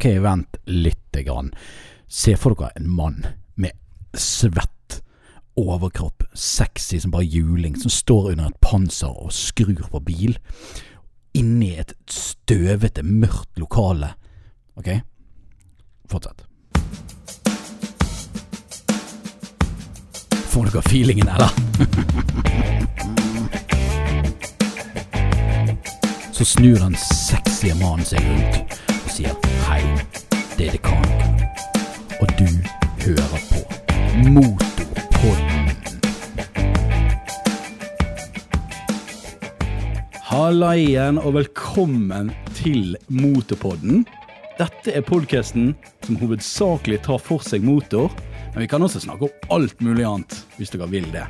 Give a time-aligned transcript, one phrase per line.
[0.00, 1.50] Ok, vent lite grann.
[2.08, 3.26] Se for dere en mann
[3.60, 3.76] med
[4.16, 5.02] svett
[5.60, 10.38] overkropp, sexy som bare juling, som står under et panser og skrur på bil.
[11.36, 14.14] Inni et støvete, mørkt lokale.
[14.80, 14.88] Ok?
[16.08, 16.48] Fortsett.
[20.48, 21.52] Får dere feelingen, eller?
[26.40, 29.34] Så snur den sexy mannen seg rundt og sier
[29.66, 29.82] hei,
[30.56, 31.42] det er dekanen.
[32.16, 32.46] Og du
[33.02, 33.60] hører på
[34.32, 35.68] Motorpodden.
[40.30, 44.06] Halla igjen, og velkommen til Motorpodden.
[44.56, 45.74] Dette er podkasten
[46.08, 48.08] som hovedsakelig tar for seg motor,
[48.54, 51.28] men vi kan også snakke om alt mulig annet hvis dere vil det.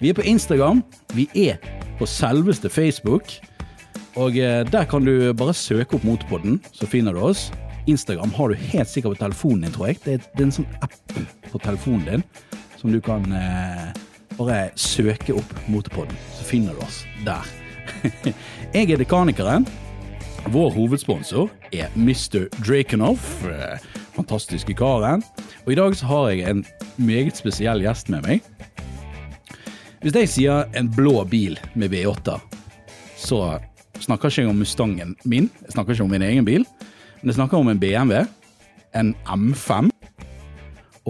[0.00, 0.80] Vi er på Instagram,
[1.12, 1.60] vi er
[2.00, 3.28] på selveste Facebook,
[4.16, 7.50] og eh, der kan du bare søke opp Motorpodden, så finner du oss.
[7.90, 10.00] Instagram har du helt sikkert på telefonen din, tror jeg.
[10.04, 11.16] Det er, det er en sånn app
[11.50, 12.26] på telefonen din
[12.78, 13.92] som du kan eh,
[14.38, 17.46] bare søke opp Motorpodden, så finner du oss der.
[18.74, 19.66] jeg er dekanikeren.
[20.50, 22.48] Vår hovedsponsor er Mr.
[22.58, 23.44] Drakenhoff.
[23.46, 23.78] eh,
[24.12, 25.22] Fantastiske karen.
[25.64, 26.64] Og i dag så har jeg en
[27.00, 28.42] meget spesiell gjest med meg.
[30.02, 32.34] Hvis jeg sier en blå bil med V8,
[33.16, 33.38] så
[34.06, 35.50] snakker ikke om Mustangen min.
[35.64, 36.66] Jeg snakker ikke om min egen bil.
[37.20, 38.24] Men jeg snakker om en BMW,
[38.98, 39.90] en M5.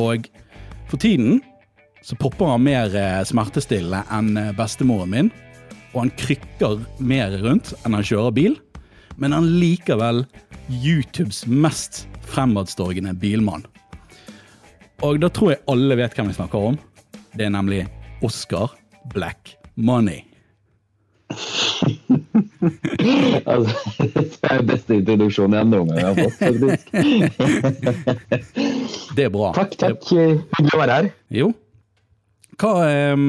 [0.00, 0.28] Og
[0.90, 1.40] for tiden
[2.02, 5.32] så popper han mer eh, smertestillende enn eh, bestemoren min.
[5.92, 8.56] Og han krykker mer rundt enn han kjører bil.
[9.20, 10.24] Men han likevel
[10.68, 13.64] YouTubes mest fremadstorgende bilmann.
[15.02, 16.78] Og da tror jeg alle vet hvem vi snakker om.
[17.34, 17.84] Det er nemlig
[18.22, 18.72] Oscar
[19.14, 20.22] Black Money.
[23.52, 26.84] Altså, det er den beste introduksjonen jeg noen gang har fått, faktisk.
[29.16, 29.50] Det er bra.
[29.56, 30.06] Takk, takk.
[30.12, 31.08] Hyggelig å være her.
[31.34, 31.50] Jo.
[32.60, 32.72] Hva
[33.16, 33.26] um,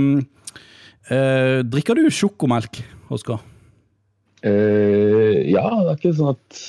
[1.09, 2.81] uh, Drikker du sjokomelk,
[3.13, 3.41] Oskar?
[4.43, 6.63] Uh, ja, det er ikke sånn at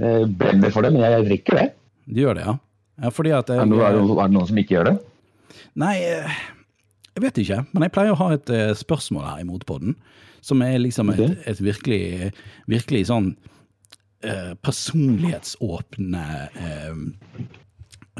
[0.00, 1.66] jeg brenner for det, men jeg drikker det.
[2.10, 2.56] Du gjør det, ja?
[3.04, 4.96] ja jeg, Er det, noe- er, det, noen som ikke gjør det?
[5.80, 6.40] Nei, eh,
[7.14, 7.60] jeg vet ikke.
[7.70, 8.50] Men jeg pleier å ha et
[8.80, 9.94] spørsmål her i Motpodden.
[10.42, 12.32] Som er liksom et, et virkelig,
[12.70, 13.32] virkelig sånn
[14.24, 16.24] eh, personlighetsåpne
[16.56, 16.96] eh,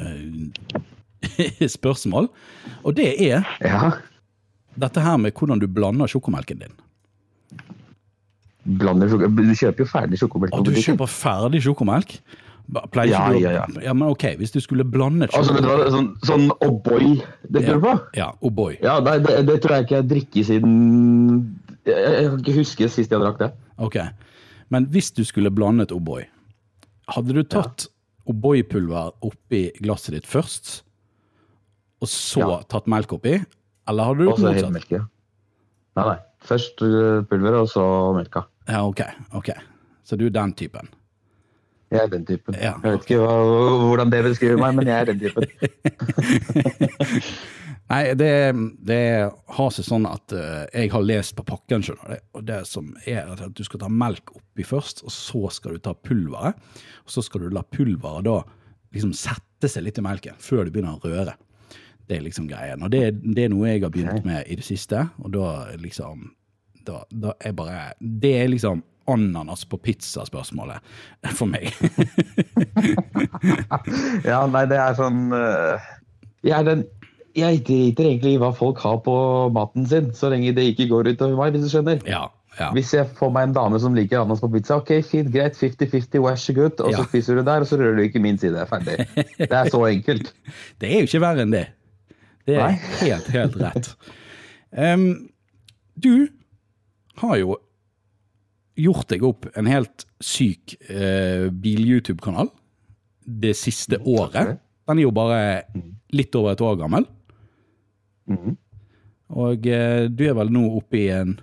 [0.04, 2.28] eh, spørsmål.
[2.84, 3.90] Og det er Ja.
[4.80, 6.76] dette her med hvordan du blander sjokomelken din.
[8.64, 12.18] Blander Du kjøper jo ferdig sjokomelk Og du kjøper ferdig sjokomelk?
[12.70, 13.92] Ja, Pleier Ja, ja, ja.
[13.96, 17.16] men ok, hvis du skulle blandet Altså, det var sånn, sånn O'boy
[17.48, 18.04] det ja, prøver på?
[18.20, 18.76] ja, oh boy.
[18.84, 20.76] Ja, nei, det, det tror jeg ikke jeg drikker siden
[21.88, 23.48] Jeg, kan ikke huske sist jeg drakk det.
[23.78, 23.96] Ok.
[24.70, 26.24] Men hvis du skulle blandet O'boy,
[27.10, 27.86] hadde du tatt
[28.30, 30.82] O'boy-pulver oppi glasset ditt først,
[32.00, 32.60] og så Ja.
[32.68, 33.40] tatt melk oppi?
[33.88, 34.72] Eller hadde du Og gjort så helt motsatt?
[34.72, 34.90] melk.
[34.90, 35.04] ja.
[35.96, 36.18] Nei, nei.
[36.40, 38.42] Først uh, pulveret, og så melka.
[38.68, 39.00] Ja, ok.
[39.34, 39.50] ok.
[40.04, 40.88] Så du er den typen?
[41.90, 42.54] Jeg er den typen.
[42.54, 43.42] Ja, Jeg vet ikke hva,
[43.88, 45.44] hvordan det beskriver meg, men jeg er den typen.
[47.90, 48.30] Nei, det,
[48.86, 49.02] det
[49.56, 52.26] har seg sånn at uh, jeg har lest på pakken, skjønner du.
[52.38, 55.82] Og det som er at du skal ta melk oppi først, og så skal du
[55.82, 56.58] ta pulveret.
[57.02, 58.36] Og så skal du la pulveret da
[58.94, 61.34] liksom sette seg litt i melken før du begynner å røre.
[62.06, 62.82] Det er liksom greien.
[62.86, 66.30] Og det, det er noe jeg har begynt med i det siste, og da liksom
[66.86, 68.80] da, da er bare Det er liksom
[69.10, 70.78] ananas på pizza-spørsmålet
[71.34, 71.70] for meg.
[74.24, 75.80] Ja, nei, det er sånn uh,
[76.44, 76.82] jeg, er den,
[77.36, 79.14] jeg driter egentlig i hva folk har på
[79.54, 82.00] maten sin, så lenge det ikke går utover meg, hvis du skjønner.
[82.08, 82.26] ja,
[82.58, 82.70] ja.
[82.74, 86.18] Hvis jeg får meg en dame som liker ananas på pizza, ok, fint, greit, 50-50,
[86.24, 86.96] vær så god, og Ja.
[86.98, 88.96] så spiser du der, og så rører du ikke min side, ferdig.
[89.38, 90.32] Det er så enkelt.
[90.82, 91.66] Det er jo ikke verre enn det.
[92.48, 92.78] Det er Nei.
[93.04, 93.92] helt, helt rett.
[94.74, 95.06] Um,
[95.96, 96.28] du
[97.22, 97.56] har jo
[98.80, 102.50] gjort deg opp en helt syk uh, bil-YouTube-kanal
[103.26, 104.56] det siste året.
[104.88, 105.40] Den er jo bare
[106.16, 107.04] litt over et år gammel.
[108.30, 108.56] Mhm.
[109.40, 111.36] Og eh, du er vel nå oppe i en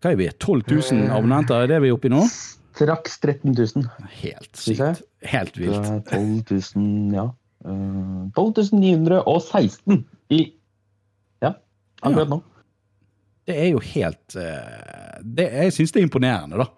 [0.00, 0.28] Hva er vi?
[0.30, 1.64] 12 000 abonnenter?
[1.64, 2.22] Er det vi er oppe i nå?
[2.80, 3.88] Straks 13 000.
[4.22, 5.02] Helt sykt.
[5.28, 5.76] Helt vilt.
[5.84, 7.26] er 12 000, ja.
[7.66, 10.40] Eh, 12 916 i
[11.42, 11.54] Ja,
[12.00, 12.40] akkurat nå.
[13.50, 16.70] Det er jo helt eh, det, Jeg syns det er imponerende, da.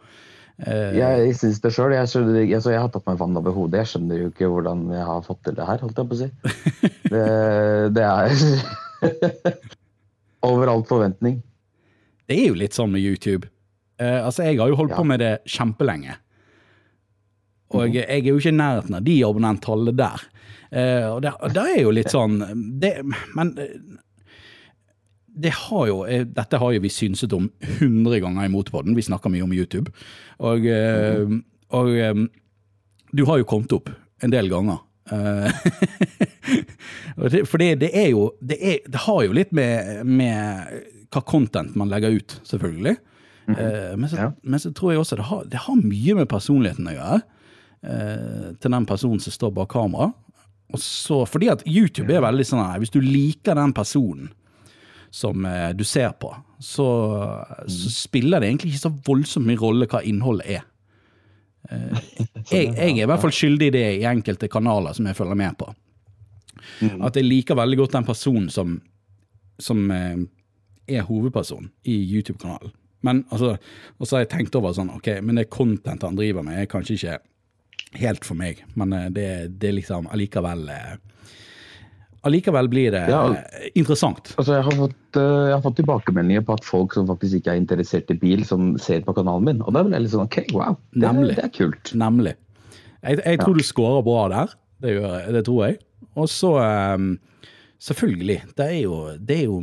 [0.63, 1.93] Jeg, Jeg syns det sjøl.
[1.95, 2.09] Jeg,
[2.55, 3.83] altså, jeg har tatt meg vann over hodet.
[3.83, 6.23] Jeg skjønner jo ikke hvordan jeg har fått til det her, holdt jeg på å
[6.23, 6.31] si.
[7.13, 7.25] Det,
[7.93, 8.31] det er
[10.49, 11.41] over all forventning.
[12.29, 13.49] Det er jo litt sånn med YouTube.
[14.01, 15.01] Eh, altså, jeg har jo holdt Ja.
[15.01, 16.17] på med det kjempelenge.
[17.73, 20.25] Og jeg er jo ikke i nærheten av de abonnenttallene der.
[20.73, 22.39] Eh, og det, det, er jo litt sånn
[22.81, 22.95] det,
[23.37, 23.75] Men eh,
[25.43, 27.49] det har jo, eh, dette har jo vi synset om
[27.81, 28.97] hundre ganger i Motorpodden.
[28.97, 29.93] Vi snakker mye om YouTube.
[30.41, 31.39] Og, mm.
[31.73, 31.89] og
[33.13, 33.89] du har jo kommet opp
[34.23, 34.83] en del ganger.
[37.49, 40.41] For det, det, er jo det, er, det, har jo litt med, med
[41.13, 42.97] hva content man legger ut, selvfølgelig.
[43.47, 43.97] Mm -hmm.
[43.97, 44.33] men, så, ja.
[44.43, 47.21] men, så, tror jeg også det har, det har mye med personligheten å gjøre.
[47.83, 50.13] Eh, til den personen som står bak kamera.
[50.73, 54.31] Og så, fordi at YouTube er veldig sånn at hvis du liker den personen
[55.13, 56.31] som eh, du ser på,
[56.63, 56.87] så,
[57.67, 60.63] så, spiller det egentlig ikke så voldsomt mye rolle hva innholdet er.
[61.71, 62.03] Eh,
[62.51, 65.39] jeg, jeg, er i hvert fall skyldig i det i enkelte kanaler som jeg følger
[65.39, 65.71] med på.
[66.83, 67.03] Mm.
[67.07, 68.79] At jeg liker veldig godt den personen som,
[69.63, 70.23] som eh,
[70.91, 72.75] er hovedperson i YouTube-kanalen.
[73.03, 73.57] Men altså,
[73.99, 76.71] Og så har jeg tenkt over sånn, ok, men det content han driver med, er
[76.71, 77.17] kanskje ikke
[77.99, 78.63] helt for meg.
[78.79, 79.29] Men eh, det,
[79.59, 80.95] det er liksom allikevel eh,
[82.23, 83.23] Allikevel blir det ja,
[83.75, 84.31] interessant.
[84.39, 87.59] Altså jeg, har fått, jeg har fått tilbakemeldinger på at folk som faktisk ikke er
[87.59, 89.65] interessert i bil, som ser på kanalen min.
[89.67, 91.35] Og da blir jeg litt sånn OK, wow, det, Nemlig.
[91.41, 91.93] det er kult.
[91.99, 92.37] Nemlig.
[93.03, 93.59] Jeg, jeg tror ja.
[93.59, 94.55] du scorer bra der.
[94.83, 95.79] Det, gjør, det tror jeg.
[96.15, 97.13] Og så um,
[97.83, 98.39] Selvfølgelig.
[98.55, 99.59] Det er jo, det er jo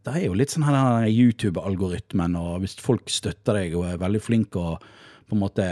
[0.00, 4.20] det er jo litt sånn her YouTube-algoritmen, og hvis folk støtter deg og er veldig
[4.24, 4.86] flinke og
[5.28, 5.66] på en måte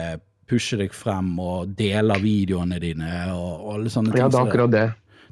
[0.49, 4.21] pusher deg frem og deler videoene dine og, og alle sånne ting.
[4.21, 4.87] Ja, det er akkurat det.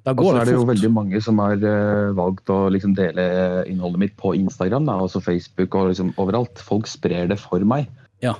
[0.06, 3.26] Og så er det jo veldig mange som har uh, valgt å liksom dele
[3.66, 6.62] innholdet mitt på Instagram, da, også Facebook og liksom overalt.
[6.62, 7.90] Folk sprer det for meg.
[8.22, 8.36] Ja.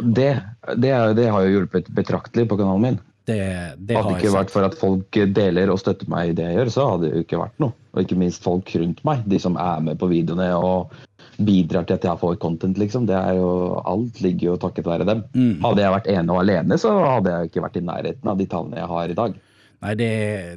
[0.00, 0.32] Det,
[0.80, 3.00] det, det har jo hjulpet betraktelig på kanalen min.
[3.22, 3.38] Det,
[3.78, 6.58] det hadde det ikke vært for at folk deler og støtter meg i det jeg
[6.58, 7.76] gjør, så hadde det jo ikke vært noe.
[7.94, 10.96] Og ikke minst folk rundt meg, de som er med på videoene og
[11.38, 13.06] bidrar til at jeg får content, liksom.
[13.06, 15.22] Det er jo, alt ligger jo takket være dem.
[15.36, 15.54] Mm.
[15.62, 18.48] Hadde jeg vært ene og alene, så hadde jeg ikke vært i nærheten av de
[18.50, 19.38] tallene jeg har i dag.
[19.82, 20.10] Nei, det,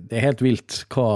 [0.06, 1.10] det er helt vilt hva,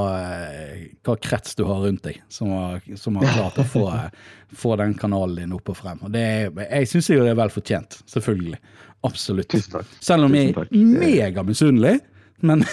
[1.05, 3.83] hva, krets du har rundt deg som har, som har klart å få,
[4.63, 6.01] få, den kanalen din opp og frem.
[6.07, 6.23] Og det,
[6.65, 8.57] jeg syns jo det er vel fortjent, selvfølgelig.
[9.05, 9.53] Absolutt.
[10.01, 11.99] Selv om jeg er megamisunnelig.
[12.41, 12.59] Men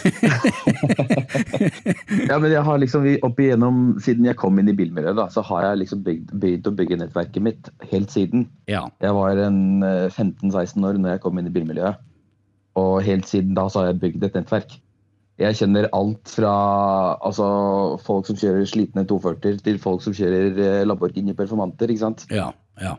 [2.30, 5.42] Ja, men jeg har liksom opp igjennom, siden jeg kom inn i bilmiljøet, da, så
[5.46, 8.46] har jeg liksom begynt å bygge nettverket mitt helt siden.
[8.70, 8.86] Ja.
[9.04, 12.02] Jeg var 15-16 eh, år når jeg kom inn i bilmiljøet.
[12.80, 14.78] Og helt siden da så har jeg bygd et nettverk.
[15.36, 16.52] Jeg kjenner alt fra
[17.20, 17.46] altså,
[18.06, 21.92] folk som kjører slitne 240 til folk som kjører eh, Lamborghini Performanter.
[21.92, 22.24] ikke sant?
[22.32, 22.50] Ja,
[22.80, 22.94] ja.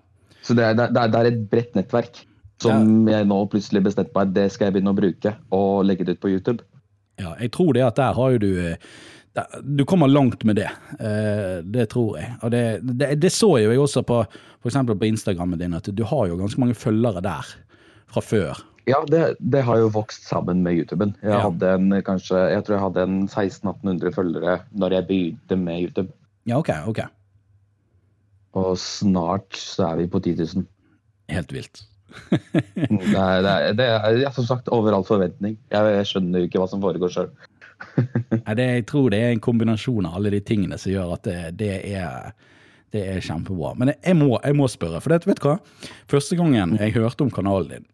[0.45, 2.21] Så det er, det, er, det er et bredt nettverk.
[2.61, 3.19] Som ja.
[3.19, 6.23] jeg nå plutselig bestemte meg det skal jeg begynne å bruke, og legge det ut
[6.23, 6.65] på YouTube.
[7.21, 8.49] Ja, jeg tror det at der har jo du
[9.37, 10.69] der, Du kommer langt med det.
[10.99, 12.33] Eh, det tror jeg.
[12.41, 14.23] Og det, det, det, så jo jeg også på
[14.63, 14.79] f.eks.
[14.87, 17.53] på Instagrammen din, at du har jo ganske mange følgere der
[18.09, 18.61] fra før.
[18.87, 21.11] Ja, det, det har jo vokst sammen med YouTuben.
[21.21, 21.41] Jeg, ja.
[21.43, 26.15] hadde en, kanskje, jeg tror jeg hadde en 1600-1800 følgere når jeg begynte med YouTube.
[26.47, 27.03] Ja, ok, ok.
[28.57, 30.67] Og snart så er vi på 10 000.
[31.35, 31.83] Helt vilt
[32.31, 35.57] det, er, det, er, det er som sagt over all forventning.
[35.71, 37.31] Jeg, jeg skjønner jo ikke hva som foregår sjøl.
[38.57, 41.73] jeg tror det er en kombinasjon av alle de tingene som gjør at det, det
[41.93, 42.31] er
[42.95, 43.73] det er kjempebra.
[43.75, 45.57] Men jeg må, jeg må spørre, for det, vet du hva?
[46.07, 47.87] Første gangen jeg hørte om kanalen din,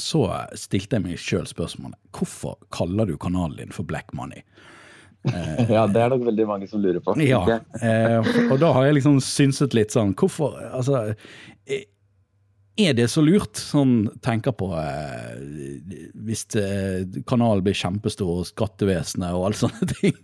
[0.00, 0.26] så
[0.58, 4.44] stilte jeg meg sjøl spørsmålet hvorfor kaller du kanalen din for Black Money?
[5.72, 7.14] ja, det er nok veldig mange som lurer på.
[7.24, 7.40] Ja,
[7.80, 11.14] eh, og da har jeg liksom synset litt sånn Hvorfor Altså,
[12.74, 15.34] er det så lurt, sånn tenker på eh,
[16.26, 20.16] hvis eh, kanalen blir kjempestor, og skattevesenet og alle sånne ting?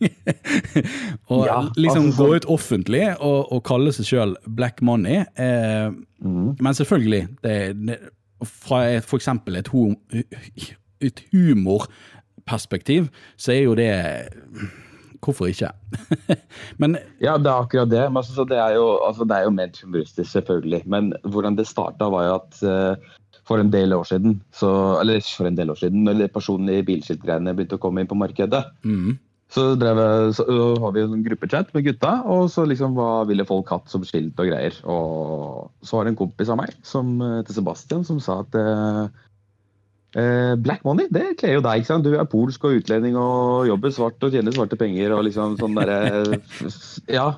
[1.31, 5.23] og ja, liksom altså, gå ut offentlig og, og kalle seg sjøl Black Money.
[5.39, 6.57] Eh, mm.
[6.59, 8.01] Men selvfølgelig, det, det,
[8.45, 9.97] fra for eksempel et, hum,
[11.01, 13.93] et humorperspektiv, så er jo det
[15.21, 15.69] Hvorfor ikke?
[16.81, 18.05] men, ja, det er akkurat det.
[18.09, 20.81] Men, altså, det, er jo, altså, det er jo ment humoristisk, selvfølgelig.
[20.89, 24.71] Men hvordan det starta, var jo at uh, for en del år siden, så,
[25.01, 28.19] eller for en del år siden, når det personlige bilskiltgreiene begynte å komme inn på
[28.19, 29.19] markedet, mm.
[29.51, 29.99] Så, drev,
[30.37, 33.91] så, så har vi en gruppechat med gutta, og så liksom hva ville folk hatt
[33.91, 34.77] som skilt og greier.
[34.87, 38.55] Og så var det en kompis av meg som, eh, til Sebastian som sa at
[38.55, 39.11] uh,
[40.11, 41.81] Eh, black money, det kler jo deg.
[41.81, 42.07] ikke sant?
[42.07, 45.79] Du er polsk og utlending og jobber svart og tjener svarte penger og liksom sånn
[45.79, 46.41] derre
[47.19, 47.29] Ja.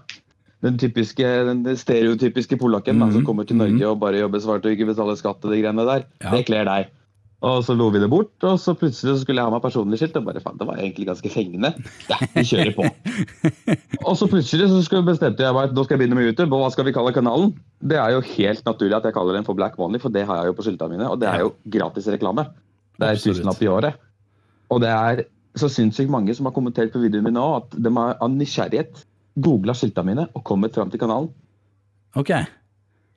[0.63, 3.13] Den typiske, den stereotypiske polakken mm -hmm.
[3.13, 3.27] som mhm.
[3.27, 3.91] kommer til Norge mhm.
[3.91, 6.05] og bare jobber svart og ikke betaler skatt og de greiene der.
[6.23, 6.31] Ja.
[6.31, 6.87] Det kler deg.
[7.43, 9.99] Og så lo vi det bort, og så plutselig så skulle jeg ha meg personlig
[9.99, 10.15] skilt.
[10.21, 11.73] Og bare faen, det var egentlig ganske fengende.
[12.07, 12.87] Ja, vi kjører på.
[14.07, 16.55] og så plutselig så bestemte jeg meg nå skal jeg begynne med YouTube.
[16.55, 17.51] Og hva skal vi kalle kanalen?
[17.83, 20.39] Det er jo helt naturlig at jeg kaller den for Black Money, for det har
[20.39, 21.11] jeg jo på skiltene mine.
[21.11, 22.47] Og det er jo gratis reklame.
[23.03, 23.99] Det er tusenlapp i året.
[24.71, 25.27] Og det er
[25.59, 29.03] så sinnssykt mange som har kommentert på videoen min nå, at de har av nysgjerrighet
[29.43, 31.33] googla skiltene mine og kommet fram til kanalen.
[32.15, 32.37] Ok.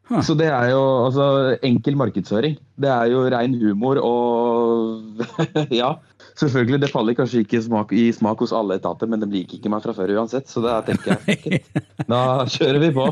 [0.06, 0.22] Huh.
[0.22, 1.28] Så det er jo altså,
[1.66, 2.60] enkel markedsføring.
[2.78, 5.24] Det er jo rein humor og
[5.74, 5.96] Ja,
[6.38, 9.72] selvfølgelig, det faller kanskje ikke smak, i smak hos alle etater, men de liker ikke
[9.74, 11.64] meg fra før uansett, så da tenker jeg
[12.12, 13.08] Da kjører vi på.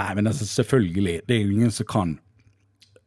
[0.00, 1.20] Nei, men altså, selvfølgelig.
[1.28, 2.18] Det er jo ingen som kan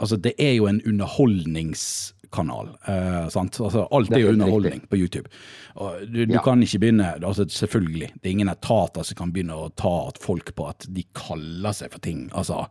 [0.01, 2.69] Altså, det er jo en underholdnings kanal.
[2.87, 5.29] Eh, altså, alt er jo underholdning på YouTube.
[6.07, 6.41] Du, du ja.
[6.43, 10.53] kan ikke begynne altså Selvfølgelig, det er ingen etater som kan begynne å ta folk
[10.55, 12.27] på at de kaller seg for ting.
[12.37, 12.65] Altså,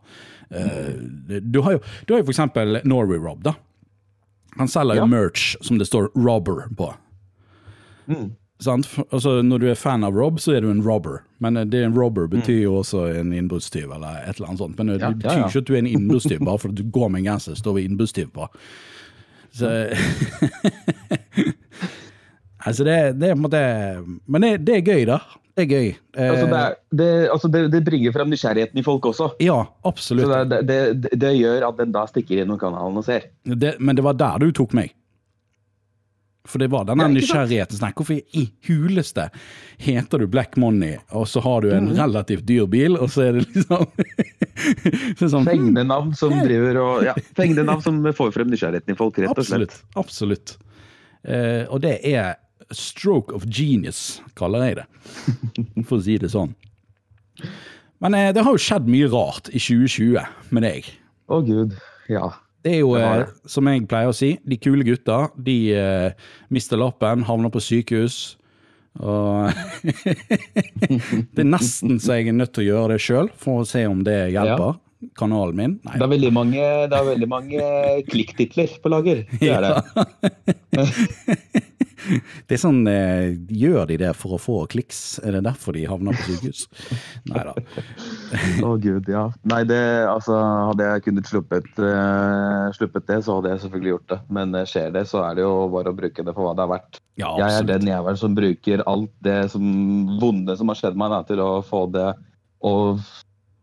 [0.49, 0.93] eh,
[1.41, 3.43] du, har jo, du har jo for eksempel Norway Rob.
[3.45, 3.55] da.
[4.59, 6.93] Han selger jo merch som det står 'Robber' på.
[8.07, 8.31] Mm.
[8.67, 11.23] Altså, når du er fan av Rob, så er du en robber.
[11.41, 12.33] Men eh, det en robber mm.
[12.35, 14.77] betyr jo også en innbruddstyv eller et eller annet sånt.
[14.77, 15.49] Men eh, det ja, betyr ja, ja.
[15.49, 17.79] ikke at du er en innbruddstyv bare fordi du går med en genser det står
[17.81, 18.47] innbruddstyv på.
[19.51, 19.67] Så
[22.61, 23.61] Altså, det, det, er på en måte
[24.29, 25.17] Men det, det, er gøy, da.
[25.57, 25.87] Det er gøy.
[26.13, 26.61] Altså, det,
[26.99, 29.31] det, altså det, bringer frem nysgjerrigheten i folk også.
[29.43, 30.29] Ja, absolutt.
[30.29, 33.27] Så det, gjør at den da stikker innom kanalen og ser.
[33.43, 34.93] men det var der du tok meg.
[36.49, 37.77] For det var denne nysgjerrigheten.
[37.77, 39.27] Sånn, hvorfor i huleste
[39.81, 41.95] heter du Black Money, og så har du en mm.
[41.99, 43.85] relativt dyr bil, og så er det liksom
[45.35, 49.21] sånn, Fengende navn som driver og Ja, fengende navn som får frem nysgjerrigheten i folk,
[49.21, 49.77] rett og slett.
[49.93, 50.55] Absolutt.
[50.57, 50.57] absolutt.
[51.21, 52.39] Eh, og det er
[52.73, 54.87] stroke of genius, kaller jeg det.
[55.87, 56.55] For å si det sånn.
[58.01, 60.89] Men eh, det har jo skjedd mye rart i 2020 med deg.
[61.29, 61.77] Å oh, gud,
[62.09, 62.31] ja.
[62.61, 66.77] Det er jo, det som jeg pleier å si, de kule gutta de uh, mister
[66.77, 68.19] lappen, havner på sykehus.
[69.01, 69.49] Og
[71.33, 73.85] Det er nesten så jeg er nødt til å gjøre det sjøl, for å se
[73.89, 74.77] om det hjelper.
[74.77, 74.87] Ja.
[75.17, 75.71] Kanalen min.
[75.81, 77.69] Nei, det, er veldig mange, det er veldig mange
[78.11, 79.23] klikktitler på lager.
[79.41, 79.73] Det er det.
[82.47, 85.19] Det er sånn eh, Gjør de det for å få kliks?
[85.25, 86.65] Er det derfor de havner på sykehus?
[87.31, 87.53] Nei da.
[87.55, 89.27] Å oh, gud, ja.
[89.51, 90.37] Nei, det altså
[90.71, 94.19] Hadde jeg kunnet sluppet, uh, sluppet, det, så hadde jeg selvfølgelig gjort det.
[94.37, 96.65] Men uh, skjer det, så er det jo bare å bruke det for hva det
[96.65, 97.01] er verdt.
[97.21, 99.65] Ja, jeg er den jævelen som bruker alt det som,
[100.21, 102.09] vonde som har skjedd meg, da, til å få det
[102.67, 103.01] og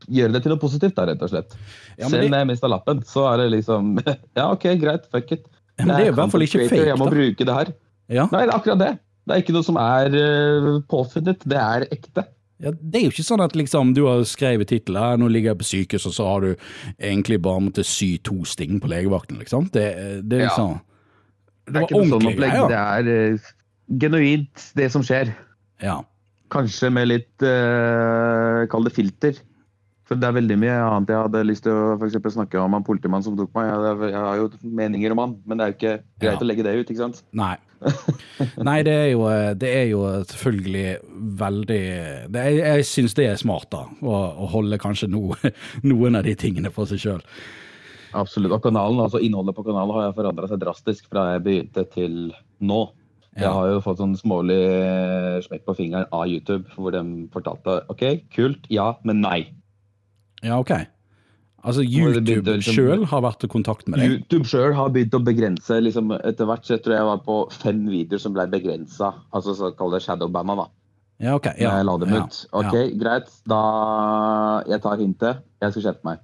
[0.09, 1.55] gjøre det til noe positivt, da, rett og slett.
[1.99, 3.99] Ja, Selv når jeg mista lappen, så er det liksom
[4.39, 5.47] Ja, OK, greit, fuck it.
[5.79, 6.87] Men det er i hvert fall ikke fake.
[6.89, 7.77] Jeg må bruke det her.
[8.09, 8.27] Ja.
[8.33, 8.91] Nei, det er akkurat det.
[9.29, 12.25] Det er ikke noe som er uh, påfunnet, det er ekte.
[12.59, 15.61] Ja, det er jo ikke sånn at liksom, du har skrevet tittelen, nå ligger jeg
[15.61, 16.49] på sykehus, og så har du
[16.97, 19.69] egentlig bare måttet sy to sting på legevakten, liksom.
[19.75, 19.85] Det,
[20.27, 20.85] det er liksom ja.
[21.69, 22.57] Det, det er ikke noe sånn opplegg.
[22.57, 22.67] Ja.
[22.73, 23.53] Det er uh,
[24.07, 25.35] genuint, det som skjer.
[25.85, 26.01] Ja.
[26.49, 29.37] Kanskje med litt uh, Kall det filter.
[30.09, 32.85] For det er veldig mye annet jeg hadde lyst til å for snakke om han
[32.87, 33.69] politimannen som tok meg.
[33.69, 34.47] Jeg, jeg, har jo
[34.81, 36.41] meninger om han, men det er jo ikke greit ja.
[36.41, 37.21] å legge det ut, ikke sant?
[37.37, 37.57] Nei.
[38.69, 39.27] Nei, det er jo,
[39.61, 40.01] det er jo
[40.33, 40.87] selvfølgelig
[41.39, 41.83] veldig
[42.35, 43.85] det er, Jeg syns det er smart, da.
[44.01, 45.29] Å, å holde kanskje no,
[45.91, 47.23] noen av de tingene for seg sjøl.
[48.17, 48.55] Absolutt.
[48.57, 52.33] Og kanalen, altså innholdet på kanalen har forandra seg drastisk fra jeg begynte til
[52.65, 52.87] nå.
[53.39, 54.57] Jeg har jo fått sånn smålig
[55.45, 59.41] smekk på fingeren av YouTube, hvor de fortalte OK, kult, ja, men nei.
[60.45, 60.73] Ja, ok.
[61.67, 64.13] Altså YouTube liksom, sjøl har vært i kontakt med deg?
[64.15, 65.81] YouTube sjøl har begynt å begrense.
[65.83, 69.11] Liksom, etter hvert så jeg tror jeg var på fem videoer som ble begrensa.
[69.35, 70.69] Altså så kall det shadowbanna, da.
[71.19, 71.49] Ja, ok.
[71.59, 72.43] Ja, jeg la dem ja, ut.
[72.55, 72.89] Ok, ja.
[73.01, 73.33] greit.
[73.51, 73.63] Da
[74.71, 75.47] Jeg tar hintet.
[75.59, 76.23] Jeg skal skjerpe meg.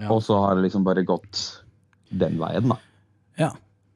[0.00, 0.08] Ja.
[0.14, 1.42] Og så har det liksom bare gått
[2.08, 2.80] den veien, da.
[3.38, 3.50] Ja.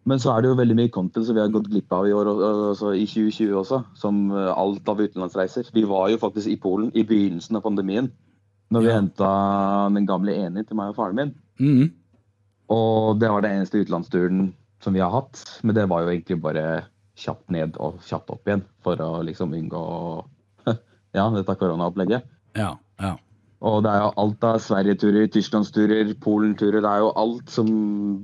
[0.05, 2.13] Men så er det jo veldig mye content som vi har gått glipp av i
[2.13, 3.81] år, altså i 2020 også.
[3.97, 5.73] Som eh, alt av utenlandsreiser.
[5.73, 8.13] Vi var jo faktisk i Polen i begynnelsen av pandemien.
[8.75, 8.99] Når vi ja.
[8.99, 9.31] henta
[9.95, 11.35] den gamle Eni til meg og faren min.
[11.63, 11.93] Mm.
[12.75, 14.49] Og det var den eneste utenlandsturen
[14.85, 15.43] som vi har hatt.
[15.63, 16.67] Men det var jo egentlig bare
[17.19, 19.85] kjapt ned og kjapt opp igjen for å liksom unngå
[21.17, 22.27] ja, dette koronaopplegget.
[22.59, 23.15] Ja, ja.
[23.65, 26.83] Og det er jo alt av Sverige-turer, Tysklandsturer, Polen-turer.
[26.85, 27.69] Det er jo alt som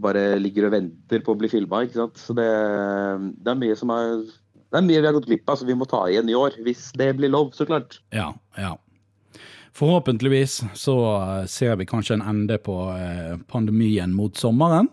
[0.02, 1.80] bare ligger og venter på å bli filma.
[1.88, 2.48] Så det,
[3.40, 5.78] det, er mye som er Det er mye vi har gått glipp av, så vi
[5.78, 6.58] må ta igjen i år.
[6.66, 8.02] Hvis det blir lov, så klart.
[8.12, 8.74] Ja, ja.
[9.76, 14.90] Forhåpentligvis så eh, ser vi kanskje en ende på eh, pandemien mot sommeren.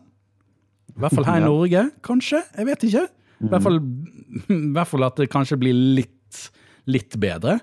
[0.94, 2.42] I hvert fall her i Norge, kanskje.
[2.58, 3.08] Jeg vet ikke.
[3.38, 3.82] I hvert fall,
[4.54, 6.44] i hvert fall at det kanskje blir litt,
[6.90, 7.60] litt bedre.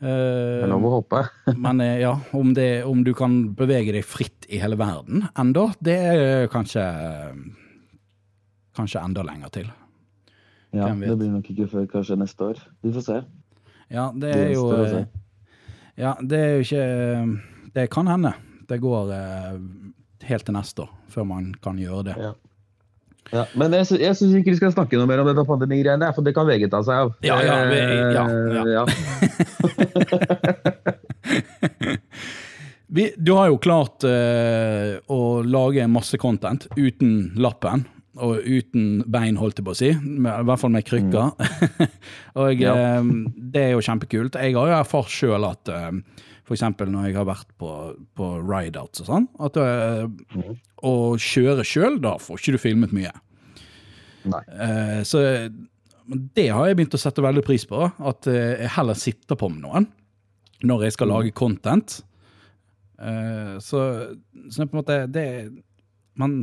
[0.00, 0.12] Det
[0.64, 1.24] er lov å håpe.
[1.64, 5.70] men eh, ja, om, det, om du kan bevege deg fritt i hele verden enda,
[5.80, 6.84] det er kanskje
[8.70, 9.64] Kanskje enda lenger til.
[10.70, 12.60] Ja, det blir nok ikke før kanskje neste år.
[12.86, 13.16] Vi får se.
[13.90, 15.00] Ja, det Det er jo se.
[16.00, 16.84] Ja, det er jo ikke
[17.76, 18.32] Det kan hende.
[18.70, 19.56] Det går eh,
[20.30, 22.16] helt til neste år før man kan gjøre det.
[22.18, 22.32] Ja.
[23.30, 26.24] Ja, men jeg, jeg syns ikke vi skal snakke noe mer om dette pandemigreiene, for
[26.26, 27.12] det kan VG ta seg av.
[27.22, 27.78] Ja, ja, vi-
[28.16, 28.84] ja, Eh, ja.
[32.92, 37.84] Vi, du har jo klart eh, å lage masse content uten lappen.
[38.20, 39.90] Og uten bein, holdt jeg på å si.
[39.94, 41.30] I hvert fall med krykker.
[42.40, 42.74] og Ja.
[42.76, 43.12] eh,
[43.54, 44.36] det er jo kjempekult.
[44.36, 45.88] Jeg har jo erfart sjøl at eh,
[46.44, 46.64] f.eks.
[46.82, 47.70] når jeg har vært på,
[48.18, 50.04] på rideouts og sånn, at eh,
[50.84, 53.12] å kjøre sjøl, da får ikke du filmet mye.
[54.26, 55.22] Eh, så
[56.10, 57.84] det har jeg begynt å sette veldig pris på.
[58.02, 59.88] At eh, jeg heller sitter på med noen
[60.66, 62.00] når jeg skal lage content.
[63.00, 63.84] Eh, så,
[64.52, 65.26] så på en måte det,
[66.20, 66.34] man,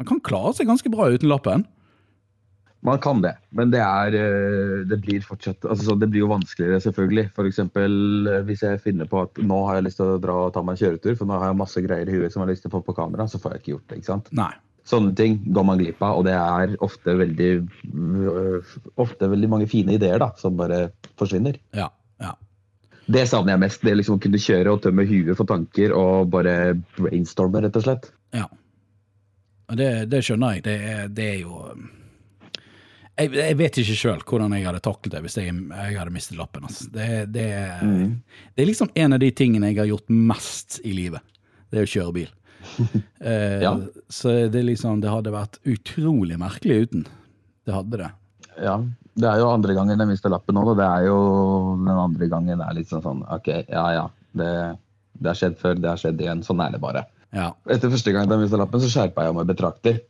[0.00, 1.66] man kan klare seg ganske bra uten lappen.
[2.80, 6.80] Man kan det, men det er eh, Det blir fortsatt altså, Det blir jo vanskeligere,
[6.80, 7.26] selvfølgelig.
[7.34, 7.58] F.eks.
[8.48, 10.78] hvis jeg finner på at nå har jeg lyst til å dra og ta meg
[10.78, 12.72] en kjøretur, for nå har jeg masse greier i huet som jeg har lyst til
[12.72, 13.98] å få på kamera, så får jeg ikke gjort det.
[14.00, 14.30] ikke sant?
[14.40, 14.52] Nei.
[14.88, 18.70] Sånne ting går man glipp av, og det er ofte veldig øh,
[19.04, 20.86] ofte veldig mange fine ideer da, som bare
[21.20, 21.60] forsvinner.
[21.76, 21.90] Ja.
[22.24, 22.32] ja.
[23.12, 23.84] Det savner jeg mest.
[23.84, 27.86] Det liksom å kunne kjøre og tømme huet for tanker og bare brainstorme, rett og
[27.90, 28.08] slett.
[28.32, 28.48] ja.
[29.70, 30.64] Og det, det skjønner jeg.
[30.66, 31.60] Det er, det er jo
[33.20, 36.38] jeg, jeg vet ikke sjøl hvordan jeg hadde taklet det hvis jeg, jeg hadde mistet
[36.40, 36.64] lappen.
[36.66, 36.86] Altså.
[36.94, 37.46] Det, det,
[38.56, 41.20] det er liksom en av de tingene jeg har gjort mest i livet.
[41.70, 42.30] Det er å kjøre bil.
[43.20, 43.74] Eh, Ja.
[44.12, 47.02] Så det, liksom, det hadde vært utrolig merkelig uten.
[47.68, 48.08] Det hadde det.
[48.64, 48.78] Ja,
[49.20, 50.62] Det er jo andre gangen jeg mister lappen nå.
[50.70, 50.74] da.
[50.80, 51.18] Det er jo
[51.84, 54.04] den andre gangen det er litt sånn OK, ja ja.
[54.32, 54.50] Det,
[55.20, 56.42] det har skjedd før, det har skjedd igjen.
[56.46, 57.04] Sånn er det bare.
[57.36, 57.52] Ja.
[57.70, 60.00] Etter første gang jeg mista lappen, så skjerpa jeg meg betrakter.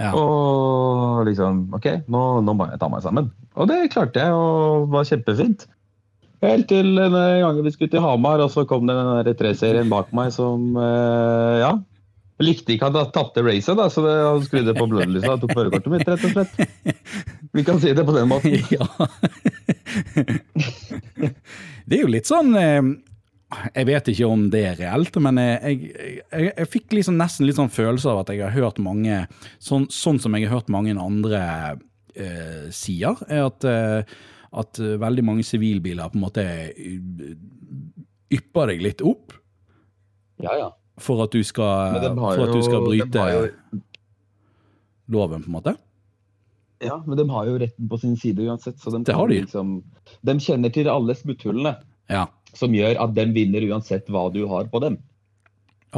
[0.00, 0.10] ja.
[0.18, 3.30] Og liksom OK, nå, nå må jeg ta meg sammen.
[3.54, 5.68] Og det klarte jeg, og var kjempefint.
[6.44, 9.90] Helt til en gang vi skulle til Hamar, og så kom det den der 3-serien
[9.92, 11.74] bak meg som eh, Ja.
[12.34, 15.44] Jeg likte ikke at jeg tapte racet, da, så det, han skrudde på blålyset og
[15.44, 16.54] tok førerkortet mitt, rett og slett.
[17.54, 18.56] Vi kan si det på den måten.
[18.74, 18.88] ja.
[21.86, 22.80] det er jo litt sånn eh,
[23.74, 27.46] Jeg vet ikke om det er reelt, men jeg, jeg, jeg, jeg fikk liksom nesten
[27.48, 29.24] litt sånn følelse av at jeg har hørt mange
[29.62, 31.42] Sånn, sånn som jeg har hørt mange andre
[32.16, 34.14] eh, sier, er at, eh,
[34.54, 36.44] at eh, veldig mange sivilbiler på en måte
[38.34, 39.34] ypper deg litt opp
[40.42, 40.68] Ja, ja.
[41.02, 43.82] for at du skal, for at du skal bryte jo-
[45.14, 45.74] loven, på en måte.
[46.84, 48.78] Ja, men de har jo retten på sin side uansett.
[48.80, 49.42] Så de, Det har de.
[49.44, 49.74] Liksom,
[50.24, 51.74] de kjenner til alle smutthullene
[52.10, 52.26] Ja,
[52.58, 54.98] som gjør at de vinner uansett hva du har på dem.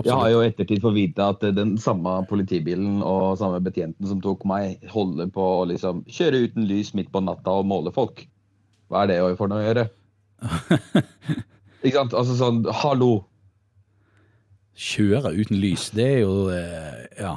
[0.04, 4.44] Jeg har jo ettertid fått vite at den samme politibilen og samme betjenten som tok
[4.48, 8.26] meg, holder på å liksom kjøre uten lys midt på natta og måle folk.
[8.92, 9.86] Hva er det for noe å gjøre?
[11.86, 12.16] Ikke sant?
[12.18, 13.24] Altså sånn, hallo.
[14.76, 17.36] Kjøre uten lys, det er jo eh, Ja.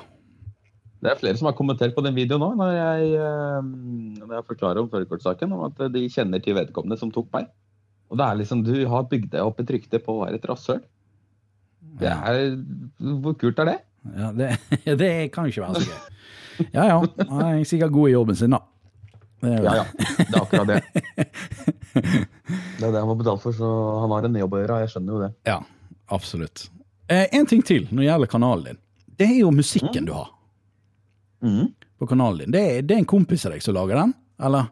[0.99, 3.67] Det er flere som har kommentert på den videoen nå, når jeg, eh,
[4.19, 7.47] når jeg forklarer om førerkortsaken, om at de kjenner til vedkommende som tok meg.
[8.10, 10.48] Og det er liksom, du har bygd deg opp et rykte på å være et
[10.50, 10.82] rasshøl.
[13.24, 13.78] Hvor kult er det?
[14.15, 14.50] Ja, det,
[15.02, 16.17] det kan ikke være så gøy.
[16.76, 16.98] Ja ja,
[17.30, 18.60] han er sikkert god i jobben sin, da.
[19.39, 19.84] Ja, ja.
[20.17, 20.82] Det er akkurat det.
[22.80, 23.67] Det er det han var betalt for, så
[24.02, 24.76] han har en jobb å gjøre.
[24.84, 25.30] Jeg skjønner jo det.
[25.48, 25.58] Ja,
[26.15, 26.62] absolutt.
[27.12, 28.80] Eh, en ting til når det gjelder kanalen din.
[29.19, 30.30] Det er jo musikken du har
[32.00, 32.54] på kanalen din.
[32.56, 34.13] Det er, det er en kompis av deg som lager den,
[34.48, 34.69] eller?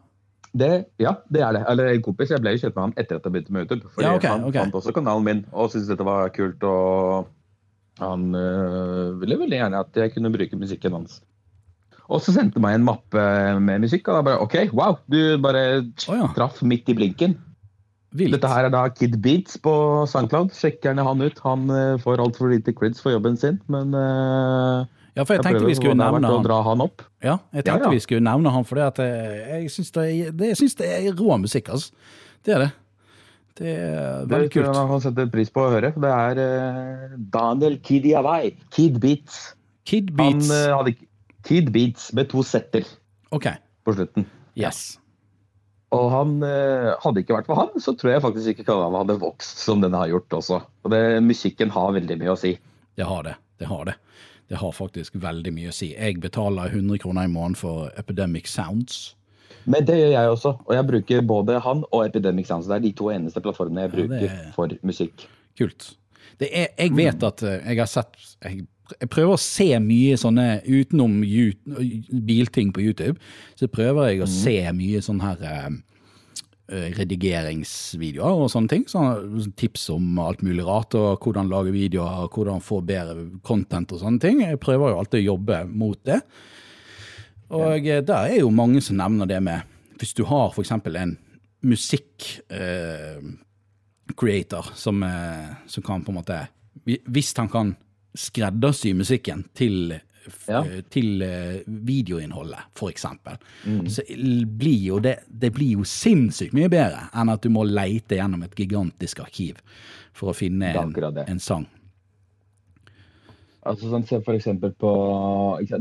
[0.58, 0.70] Det,
[1.02, 1.64] ja, det er det.
[1.70, 2.32] Eller en kompis.
[2.34, 3.90] Jeg ble jo kjent med han etter at jeg begynte med YouTube.
[3.94, 4.60] Fordi Ja, okay, han okay.
[4.66, 6.64] fant også kanalen min og syntes dette var kult.
[6.66, 7.28] Og
[8.02, 11.20] han øh, ville veldig gjerne at jeg kunne bruke musikken hans.
[12.08, 13.24] Og så sendte han meg en mappe
[13.60, 14.96] med musikk, og da bare OK, wow!
[15.12, 16.30] Du bare oh, ja.
[16.36, 17.36] traff midt i blinken.
[18.16, 18.32] Vilt.
[18.32, 19.72] Dette her er da Kid Beats på
[20.08, 20.54] SoundCloud.
[20.56, 21.42] Sjekk gjerne han ut.
[21.44, 24.86] Han øh, får altfor lite creds for jobben sin, men øh,
[25.18, 26.44] Ja, for jeg jeg tenkte vi skulle det nevne han.
[26.46, 27.02] dra han opp.
[27.24, 27.94] Ja, jeg tenkte Ja, ja.
[27.96, 30.04] vi skulle nevne han, for jeg syns det,
[30.38, 31.90] det, jeg det er rå musikk, altså.
[32.46, 32.68] Det er det.
[33.58, 34.90] Det er Det veldig tror jeg kult.
[34.92, 35.90] han setter pris på å høre.
[35.98, 38.52] Det er uh, Daniel Kidiawai.
[38.70, 39.40] Kid Beats.
[39.88, 40.52] Kid Han Beats.
[40.54, 40.94] øh, hadde
[41.48, 42.86] Kid Beats med to setter
[43.34, 43.58] okay.
[43.84, 44.28] på slutten.
[44.54, 44.98] Yes.
[45.90, 49.18] Og han uh, hadde ikke vært for han, så tror jeg faktisk ikke kanalen hadde
[49.22, 50.62] vokst som den har gjort også.
[50.84, 52.54] Og det, musikken har veldig mye å si.
[52.94, 53.34] Det har det.
[53.58, 53.94] Det har det.
[54.48, 55.92] Det har faktisk veldig mye å si.
[55.92, 59.14] Jeg betaler 100 kroner i måneden for Epidemic Sounds.
[59.68, 60.54] Men det gjør jeg også.
[60.64, 62.70] Og jeg bruker både han og Epidemic Sounds.
[62.70, 64.50] Det er de to eneste plattformene jeg bruker ja, er...
[64.56, 65.26] for musikk.
[65.58, 65.92] Kult.
[66.40, 68.62] Er, jeg vet at eh, jeg har sett jeg,
[68.94, 71.18] jeg, prøver å se mye sånne utenom
[72.28, 73.18] bilting på YouTube.
[73.58, 74.34] Så prøver jeg å mm.
[74.38, 75.68] se mye sånn her uh,
[76.68, 78.82] redigeringsvideoer og sånne ting.
[78.90, 84.00] Sånne tips om alt mulig rart, og hvordan lage videoer, hvordan få bedre content og
[84.02, 84.36] sånne ting.
[84.44, 86.20] Jeg prøver jo alltid å jobbe mot det.
[87.56, 87.96] Og ja.
[88.04, 89.58] der er jo mange som nevner det med
[89.98, 90.70] Hvis du har f.eks.
[90.70, 91.18] en
[91.64, 96.48] musikk-creator eh, som, eh, som, kan på en måte
[96.84, 97.76] Hvis han kan
[98.14, 100.00] skreddersy musikken til,
[100.48, 100.62] ja.
[100.92, 103.06] til eh, videoinnholdet, f.eks.,
[103.64, 103.80] mm.
[103.90, 104.04] så
[104.60, 108.44] blir jo det, det blir jo sinnssykt mye bedre enn at du må leite gjennom
[108.46, 109.60] et gigantisk arkiv
[110.16, 111.66] for å finne en, en sang.
[113.68, 114.48] Altså sånn, Se f.eks.
[114.80, 114.92] på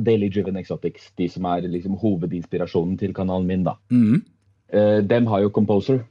[0.04, 3.66] Daily Driven Exotics, de som er liksom hovedinspirasjonen til kanalen min.
[3.68, 3.78] da.
[3.94, 4.24] Mm.
[4.74, 6.02] Uh, dem har jo Composer.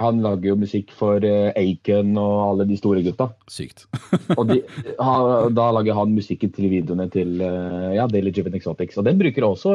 [0.00, 3.30] Han lager jo musikk for uh, Aiken og alle de store gutta.
[3.52, 3.86] Sykt.
[4.38, 4.60] og de,
[5.00, 5.16] ha,
[5.56, 8.98] da lager han musikken til videoene til uh, ja, Daily Driven Exotics.
[9.00, 9.72] Og den bruker også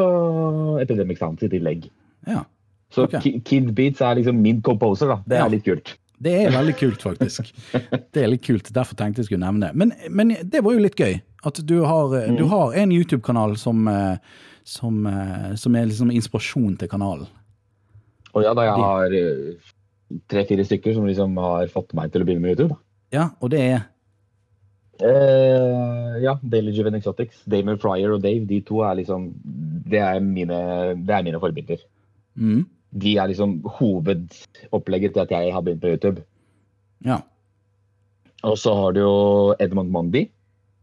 [0.83, 1.89] Epidemic Sounds i tillegg.
[2.29, 2.45] Ja.
[2.91, 3.39] Så okay.
[3.47, 5.09] Kid Beats er liksom min composer.
[5.09, 5.19] da.
[5.25, 5.51] Det er ja.
[5.55, 5.95] litt kult.
[6.21, 7.49] Det er veldig kult, faktisk.
[8.13, 9.73] Det er litt kult, Derfor tenkte jeg skulle nevne det.
[9.79, 11.17] Men, men det var jo litt gøy.
[11.47, 12.35] At du har, mm.
[12.37, 14.17] du har en YouTube-kanal som, eh,
[14.63, 17.25] som, eh, som, er liksom inspirasjon til kanalen.
[18.35, 19.71] Og ja, da jeg har eh,
[20.31, 22.77] tre-fire stykker som liksom har fått meg til å begynne med YouTube.
[23.15, 23.87] Ja, og det er?
[25.01, 27.41] Eh, ja, Daily Juven Exotics.
[27.49, 29.31] Damon Fryer og Dave, de to er liksom
[29.91, 30.59] Det er mine,
[31.01, 31.81] det er mine forbilder.
[32.35, 36.23] Mm de er liksom hovedopplegget til at jeg har begynt på YouTube.
[37.05, 37.21] Ja.
[38.43, 39.15] Og så har du jo
[39.63, 40.25] Edmund Mundy,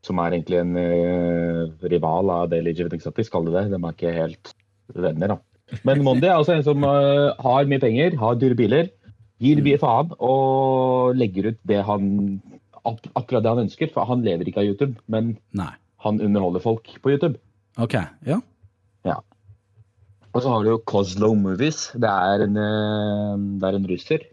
[0.06, 3.66] som er egentlig en uh, rival av Daily Juven Exotics, kall det det.
[3.74, 4.54] De er ikke helt
[4.94, 5.38] venner, da.
[5.84, 8.88] Men Mundy er også en som uh, har mye penger, har dyre biler,
[9.42, 12.08] gir mye faen og legger ut det han
[12.88, 13.92] akkurat det han ønsker.
[13.94, 15.72] For han lever ikke av YouTube, men Nei.
[16.04, 17.38] han underholder folk på YouTube.
[17.78, 17.94] Ok,
[18.26, 18.40] ja.
[19.06, 19.18] ja.
[20.34, 21.88] Og så har du jo Kozlo Movies.
[21.94, 24.28] Det er en, eh, det er en russer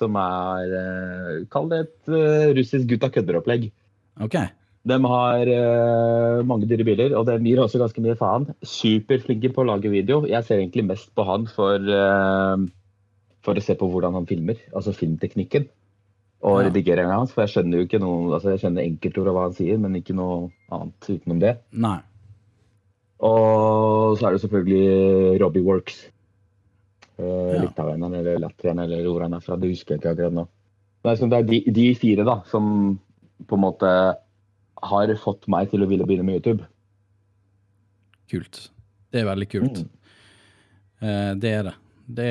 [0.00, 3.68] som er eh, Kall det et uh, russisk gutta kødder-opplegg.
[4.24, 4.48] Okay.
[4.88, 8.48] De har uh, mange dyre biler, og de gir også ganske mye faen.
[8.64, 10.22] Superflinke på å lage video.
[10.28, 12.56] Jeg ser egentlig mest på han for, uh,
[13.44, 14.60] for å se på hvordan han filmer.
[14.74, 15.68] Altså filmteknikken
[16.40, 16.68] og ja.
[16.68, 17.34] redigeringa hans.
[17.34, 19.98] For jeg skjønner jo ikke noe altså Jeg skjønner enkeltord av hva han sier, men
[19.98, 20.38] ikke noe
[20.72, 21.56] annet utenom det.
[21.72, 21.98] Nei.
[23.20, 26.00] Og så er det selvfølgelig Robbie Works.
[27.20, 27.60] Uh, ja.
[27.66, 29.58] Litaueren eller Latvien eller hvor han er fra.
[29.60, 30.46] Det husker jeg ikke akkurat nå.
[31.00, 32.64] Det er, det er de, de, fire da, som
[33.48, 33.90] på en måte
[34.80, 36.66] har fått meg til å ville begynne med YouTube.
[38.32, 38.66] Kult.
[39.12, 39.80] Det er veldig kult.
[39.80, 40.10] Mm.
[41.00, 41.74] Eh, det er det.
[42.16, 42.30] Det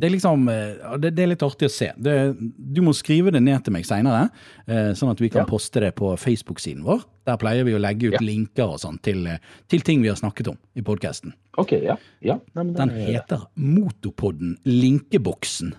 [0.00, 1.90] det er liksom eh, det, det, er litt artig å se.
[2.00, 4.30] Det, du må skrive det ned til meg seinere,
[4.64, 5.48] eh, sånn at vi kan ja.
[5.50, 7.02] poste det på Facebook-siden vår.
[7.28, 8.22] Der pleier vi å legge ut ja.
[8.24, 9.28] linker og sånn til,
[9.70, 11.34] til, ting vi har snakket om i podkasten.
[11.60, 11.98] Okay, ja.
[12.24, 12.38] ja.
[12.56, 15.74] Den heter Motopodden Linkeboksen.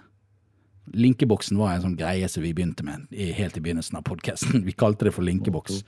[0.91, 4.61] Linkeboksen var en sånn greie som vi begynte med helt i begynnelsen av podkasten.
[4.67, 5.81] Vi kalte det for linkeboks.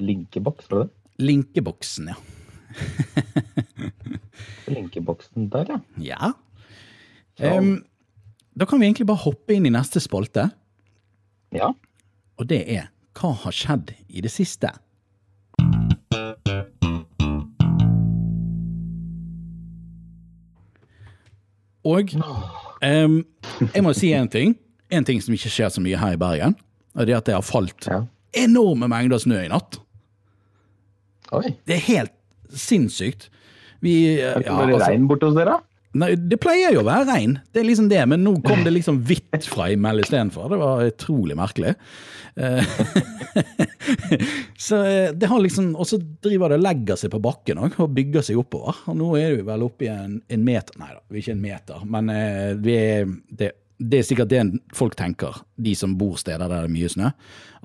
[0.00, 0.92] Linkeboks, var det?
[1.20, 2.20] Linkeboksen, ja.
[4.70, 6.32] Linkeboksen der, ja.
[7.40, 7.56] Ja.
[7.58, 7.84] Um,
[8.54, 10.50] da kan vi egentlig bare hoppe inn i neste spalte.
[11.54, 11.72] Ja.
[12.38, 14.70] Og det er Hva har skjedd i det siste?
[21.84, 23.20] Og um,
[23.74, 24.54] jeg må si en ting.
[24.90, 26.56] En ting som ikke skjer så mye her i Bergen,
[26.98, 28.00] og det er at det har falt ja.
[28.34, 29.78] enorme mengder snø i natt.
[31.30, 31.52] Oi.
[31.66, 32.16] Det er helt
[32.50, 33.28] sinnssykt.
[33.84, 35.58] Vi, er det ja, altså, regn borte hos dere?
[35.98, 38.70] Nei, Det pleier jo å være regn, det er liksom det, men nå kom det
[38.76, 40.46] liksom hvitt fra himmelen istedenfor.
[40.52, 41.72] Det var utrolig merkelig.
[42.38, 42.62] Eh,
[44.68, 47.88] så eh, det har liksom, Og så driver det og legger seg på bakken også,
[47.88, 48.84] og bygger seg oppover.
[48.92, 51.34] Og nå er vi vel oppe i en, en meter Nei da, vi er ikke
[51.34, 53.10] en meter, men eh, vi er,
[53.42, 54.40] det det er sikkert det
[54.76, 57.10] folk tenker, de som bor steder der det er mye snø.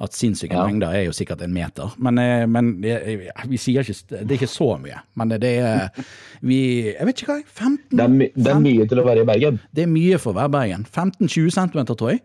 [0.02, 0.64] At sinnssyke ja.
[0.68, 1.92] mengder er jo sikkert en meter.
[2.04, 5.02] Men, eh, men vi sier ikke Det er ikke så mye.
[5.16, 5.90] Men det er
[6.50, 6.60] vi,
[6.92, 9.30] Jeg vet ikke hva 15 det er, my, det er mye til å være i
[9.32, 9.60] Bergen?
[9.76, 10.88] Det er mye for å være Bergen.
[10.88, 12.24] 15-20 cm, tror jeg.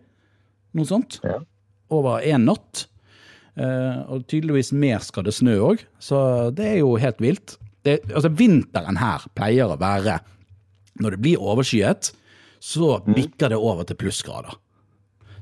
[0.77, 1.19] Noe sånt.
[1.27, 1.41] Ja.
[1.91, 2.85] Over én natt.
[3.61, 7.57] Og tydeligvis mer skal det snø òg, så det er jo helt vilt.
[7.83, 10.21] Det, altså Vinteren her pleier å være
[11.03, 12.13] når det blir overskyet
[12.61, 13.13] så mm.
[13.17, 14.57] bikker det over til plussgrader.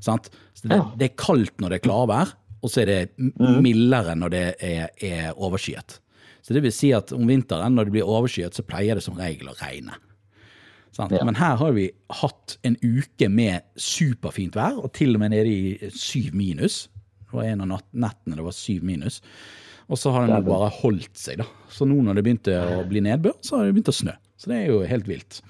[0.00, 0.30] Sant?
[0.62, 3.58] Det, det, er kaldt når det er klarvær, og så er det mm.
[3.64, 5.98] mildere når det er, er overskyet.
[6.40, 9.18] Så det vil si at om vinteren, når det blir overskyet, så pleier det som
[9.20, 9.96] regel å regne.
[10.98, 11.22] Ja.
[11.24, 11.86] Men her har vi
[12.20, 16.88] hatt en uke med superfint vær, og til og med nede i syv minus.
[17.22, 19.20] Det var en av nettene det var syv minus.
[19.90, 21.46] Og så har den bare holdt seg, da.
[21.70, 24.16] Så nå når det begynte å bli nedbør, så har det begynt å snø.
[24.38, 25.40] Så det er jo helt vilt.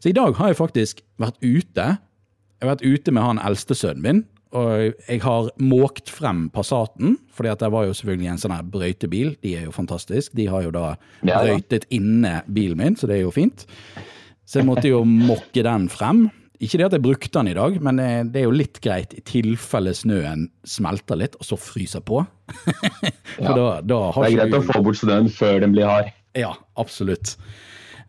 [0.00, 1.86] Så i dag har jeg faktisk vært ute.
[1.96, 4.24] Jeg har vært ute med han eldste sønnen min,
[4.56, 8.66] og jeg har måkt frem Passaten, fordi at det var jo selvfølgelig en sånn her
[8.72, 9.34] brøytebil.
[9.44, 10.36] De er jo fantastiske.
[10.38, 13.66] De har jo da brøytet inne bilen min, så det er jo fint.
[14.46, 16.28] Så jeg måtte jo mokke den frem.
[16.62, 19.12] Ikke det at jeg brukte den i dag, men eh, det er jo litt greit
[19.12, 22.22] i tilfelle snøen smelter litt, og så fryser på.
[23.42, 23.50] ja.
[23.50, 26.14] da, da det er greit å få bort snøen før den blir hard.
[26.38, 27.34] Ja, absolutt.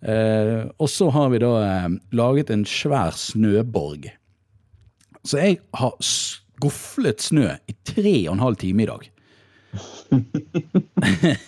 [0.01, 4.09] Eh, og så har vi da eh, laget en svær snøborg.
[5.27, 9.09] Så jeg har skuflet snø i tre og en halv time i dag.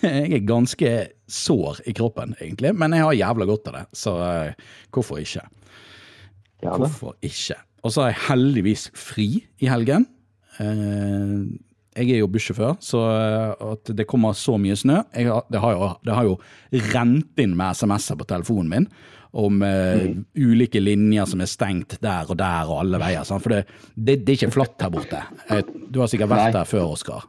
[0.04, 0.90] jeg er ganske
[1.30, 5.46] sår i kroppen, egentlig, men jeg har jævla godt av det, så uh, hvorfor ikke?
[6.60, 7.56] Hvorfor ikke?
[7.80, 9.28] Og så har jeg heldigvis fri
[9.62, 10.04] i helgen.
[10.60, 11.48] Uh,
[12.00, 15.76] jeg er jo bussjåfør, så eh, at det kommer så mye snø har, det, har
[15.76, 16.36] jo, det, har jo,
[16.90, 18.90] rent inn med SMS-er på telefonen min
[19.30, 20.22] om eh, mm.
[20.42, 23.26] ulike linjer som er stengt der og der og alle veier.
[23.26, 23.44] Sant?
[23.44, 23.60] For det,
[23.94, 25.20] det, det, er ikke flatt her borte.
[25.86, 26.56] Du har sikkert vært Nei.
[26.58, 27.28] der før, Oskar.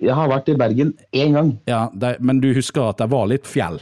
[0.00, 1.56] Jeg har vært i Bergen én gang.
[1.68, 3.80] Ja, det, Men du husker at det var litt fjell?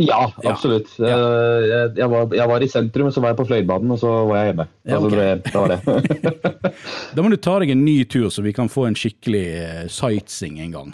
[0.00, 0.88] Ja, absolutt.
[0.98, 1.12] Ja.
[1.12, 4.12] Eh, jeg, jeg, var, jeg, var, i sentrum, så var jeg på Fløibanen, og så
[4.30, 4.66] var jeg hjemme.
[4.88, 5.20] Ja, okay.
[5.20, 6.74] altså, det, var det.
[7.16, 9.86] da må du ta deg en ny tur, så vi kan få en skikkelig eh,
[9.92, 10.92] sightseeing en gang.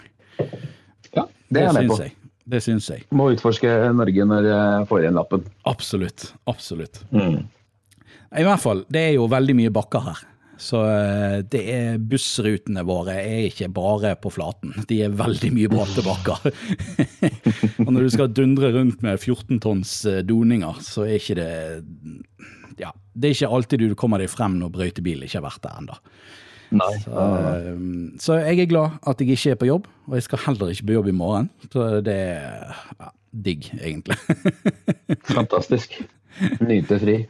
[1.15, 1.99] Ja, det er jeg med på.
[2.03, 2.15] Jeg.
[2.47, 3.03] Det syns jeg.
[3.15, 5.47] Må utforske Norge når jeg får igjen lappen.
[5.67, 6.29] Absolutt.
[6.47, 7.01] Absolutt.
[7.11, 7.45] Mm.
[8.37, 10.21] I hvert fall, det er jo veldig mye bakker her.
[10.57, 14.73] Så eh, det er bussrutene våre er ikke bare på flaten.
[14.89, 16.49] De er veldig mye bratte bakker.
[17.85, 21.51] og når du skal dundre rundt med 14 tonns eh, doninger, så er ikke det
[22.81, 25.79] Ja, det er ikke alltid du kommer deg frem når brøytebilen ikke har vært der
[25.83, 26.01] ennå.
[26.67, 27.71] Så, eh,
[28.19, 30.89] så, jeg er glad at jeg ikke er på jobb, og jeg skal heller ikke
[30.89, 31.49] på jobb i morgen.
[31.71, 33.13] Så det er ja,
[33.45, 34.17] digg, egentlig.
[35.37, 36.01] Fantastisk.
[36.61, 37.21] Nyte fri.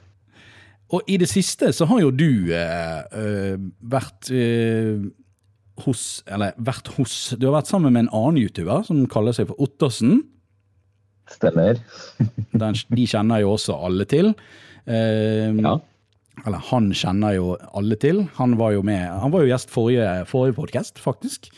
[0.95, 5.03] Og i det siste så har jo du eh, eh, vært eh,
[5.83, 9.49] hos Eller vært hos Du har vært sammen med en annen YouTuber som kaller seg
[9.51, 10.21] for Ottersen.
[11.27, 11.81] Stemmer.
[12.61, 14.31] Den, de kjenner jo også alle til.
[14.87, 15.75] Eh, ja.
[16.45, 18.23] Eller han kjenner jo alle til.
[18.37, 21.51] Han var jo med Han var jo gjest forrige, forrige podkast, faktisk.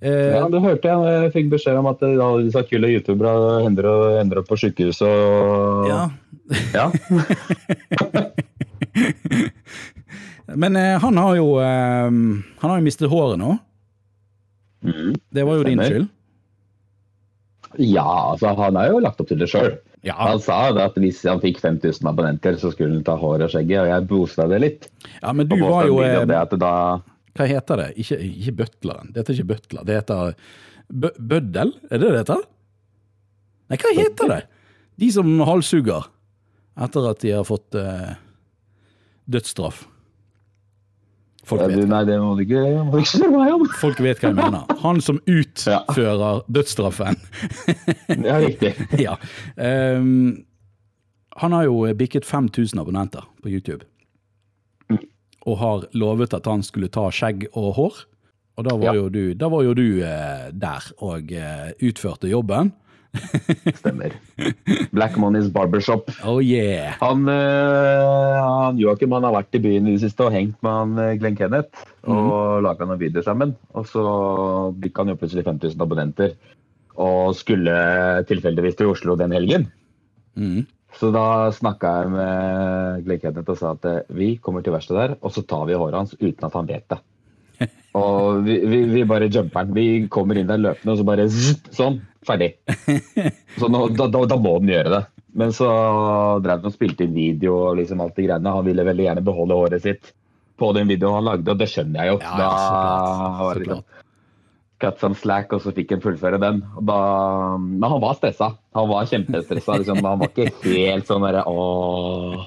[0.00, 0.98] Eh, ja, du hørte jeg.
[1.22, 6.02] Jeg fikk beskjed om at alle disse kule youtuberne endrer opp på sykehus og Ja.
[6.74, 6.90] ja.
[10.56, 13.56] Men eh, han har jo eh, Han har jo mistet håret nå.
[14.86, 16.06] Mm, det var jo din skyld.
[17.82, 19.74] Ja, altså han har jo lagt opp til det sjøl.
[20.06, 20.14] Ja.
[20.20, 23.82] Han sa at hvis han fikk 5000 abonnenter, så skulle han ta håret og skjegget,
[23.82, 24.88] og jeg bosta det litt.
[25.18, 26.22] Ja, men du var jo eh,
[26.54, 26.72] da...
[27.36, 27.88] Hva heter det?
[28.00, 29.10] Ikke, ikke Butleren.
[29.12, 29.86] Det heter ikke Butler.
[29.86, 30.36] Det heter
[30.88, 31.74] Bøddel?
[31.90, 32.44] Er det det heter?
[33.66, 34.42] Nei, hva heter det?
[34.96, 36.06] De som halshugger
[36.86, 38.16] etter at de har fått uh,
[39.28, 39.84] dødsstraff.
[41.46, 43.66] Folk vet, nei, det må du ikke, må ikke spørre meg om.
[43.84, 44.78] Folk vet hva jeg mener.
[44.82, 47.20] Han som utfører dødsstraffen.
[47.22, 48.26] dødsstraffen.
[48.26, 48.72] ja, riktig.
[49.06, 49.14] ja.
[49.54, 50.46] Um,
[51.36, 53.86] han har jo bikket 5000 abonnenter på YouTube.
[55.46, 58.02] Og har lovet at han skulle ta skjegg og hår.
[58.56, 59.02] Og da var ja.
[59.02, 62.72] jo du, var jo du eh, der og eh, utførte jobben.
[63.80, 64.12] Stemmer.
[64.92, 66.10] Black Money's Barbershop.
[66.24, 66.96] Oh yeah.
[67.00, 70.72] Han, uh, han Joakim han har vært i byen i det siste og hengt med
[70.80, 71.86] han eh, Glenn Kenneth.
[72.06, 72.64] Og mm.
[72.66, 73.56] laga noen videoer sammen.
[73.76, 74.04] Og så
[74.82, 76.36] fikk han jo plutselig 5000 abonnenter.
[76.96, 77.76] Og skulle
[78.28, 79.68] tilfeldigvis til Oslo den helgen.
[80.36, 80.64] Mm.
[80.96, 85.02] Så da snakka jeg med Glenn Kenneth og sa at eh, vi kommer til verkstedet
[85.02, 87.00] der, og så tar vi håret hans uten at han vet det.
[87.96, 89.76] Og vi, vi, vi bare jumper den.
[89.76, 92.02] Vi kommer inn der løpende, og så bare zzz, sånn.
[92.26, 92.50] Ferdig.
[93.56, 95.00] Så nå, da, da, da, må den gjøre det.
[95.40, 95.68] Men så
[96.44, 98.52] drev han og spilte inn video og liksom alt de greiene.
[98.52, 100.10] Han ville veldig gjerne beholde håret sitt
[100.60, 102.18] på den videoen han lagde, og det skjønner jeg jo.
[102.24, 103.82] Ja, ja, så klart, så liksom
[104.82, 106.62] cut some slack, og så fikk han fullføre den.
[106.88, 106.96] Da,
[107.60, 108.52] men han var stressa.
[108.76, 109.78] Han var kjempestressa.
[109.80, 110.02] Liksom.
[110.04, 112.42] Han var ikke helt sånn derre ååå.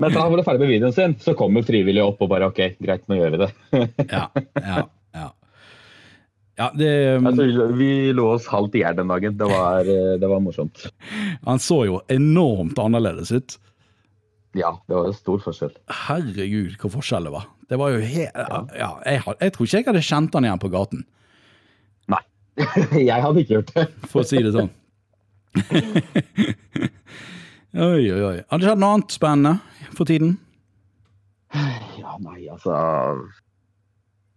[0.00, 2.48] Men da han var ferdig med videoen sin, så kom jo frivillig opp og bare
[2.50, 3.50] OK, greit, nå gjør vi det.
[4.14, 5.28] ja, ja, ja.
[6.58, 6.88] Ja, det,
[7.22, 9.36] altså, vi lå oss halvt i hjel den dagen.
[9.38, 10.88] Det var, det var, morsomt.
[11.46, 13.58] Han så jo enormt annerledes ut.
[14.58, 15.76] Ja, det var en stor forskjell.
[16.08, 17.46] Herregud, hvor forskjell det var.
[17.68, 18.58] Det var jo helt, ja.
[18.74, 21.04] ja jeg, jeg, tror ikke jeg hadde kjent han igjen på gaten.
[23.08, 23.86] Jeg hadde ikke gjort det.
[24.10, 24.70] For å si det sånn.
[27.88, 28.36] oi, oi, oi.
[28.50, 30.36] Har det skjedd noe annet spennende for tiden?
[31.98, 32.74] Ja, nei, altså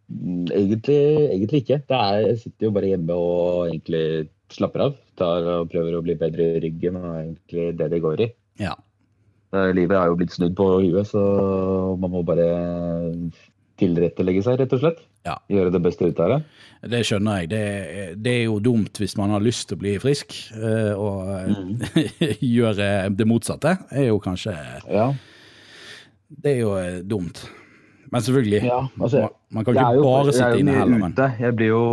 [0.07, 1.01] mm, Egentlig,
[1.33, 1.81] egentlig ikke.
[1.89, 4.05] Er, jeg sitter jo bare hjemme og egentlig
[4.53, 4.95] slapper av.
[5.19, 8.31] Tar og prøver å bli bedre i ryggen og egentlig det det går i.
[8.61, 8.75] Ja.
[9.51, 11.21] Livet er jo blitt snudd på huet, så
[11.99, 12.45] man må bare
[13.81, 15.01] tilrettelegge seg, rett og slett.
[15.27, 15.35] Ja.
[15.51, 16.39] Gjøre det beste ut av det.
[16.81, 17.49] Det skjønner jeg.
[17.51, 17.65] Det,
[18.25, 21.83] det, er jo dumt hvis man har lyst til å bli frisk, eh, og mm.
[22.57, 23.75] gjøre det motsatte.
[23.91, 24.55] er jo kanskje
[24.89, 25.11] ja.
[26.31, 27.43] Det er jo eh, dumt.
[28.11, 30.99] Men selvfølgelig, ja, altså, man kan ikke jo, bare sitte inne heller.
[31.01, 31.15] Men.
[31.41, 31.83] Jeg blir jo,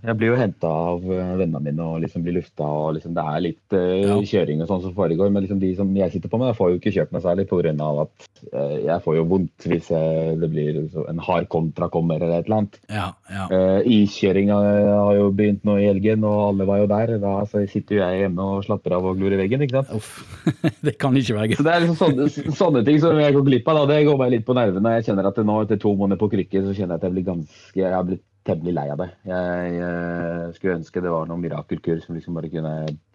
[0.00, 2.64] jeg blir jo henta av eh, vennene mine og liksom blir lufta.
[2.64, 4.16] og liksom Det er litt uh, ja.
[4.30, 5.28] kjøring og sånn som foregår.
[5.32, 7.74] Men liksom de som jeg sitter på med, får jo ikke kjørt meg særlig pga.
[8.06, 12.40] at uh, jeg får jo vondt hvis jeg, det blir en hard kontra kommer eller
[12.40, 12.80] et eller annet.
[12.88, 13.44] Ja, ja.
[13.52, 17.14] Uh, Iskjøringa har jo begynt nå i helgen, og alle var jo der.
[17.20, 19.66] Da så sitter jo jeg hjemme og slapper av og glor i veggen.
[19.66, 19.92] ikke sant?
[20.00, 20.48] Uff,
[20.86, 21.60] det kan ikke være gøy.
[21.60, 23.82] Så det er liksom sånne, sånne ting som jeg går glipp av.
[23.82, 24.96] da, Det går meg litt på nervene.
[24.96, 27.26] Jeg kjenner at nå etter to måneder på krykke så kjenner jeg at jeg blir
[27.26, 29.10] ganske Jeg har blitt temmelig lei av det.
[29.28, 32.72] Jeg, jeg, skulle ønske det var noen mirakelkur som liksom bare kunne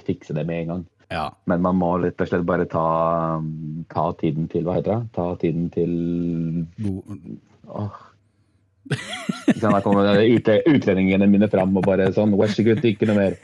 [0.07, 0.83] fikse det med en gang.
[1.11, 1.25] Ja.
[1.47, 2.87] Men man må rett og slett bare ta,
[3.91, 5.11] ta tiden til Hva heter det?
[5.15, 5.93] Ta tiden til
[7.67, 8.03] Åh.
[9.59, 13.39] Da kommer utlendingene mine fram og bare sånn Vær så god, ikke noe mer.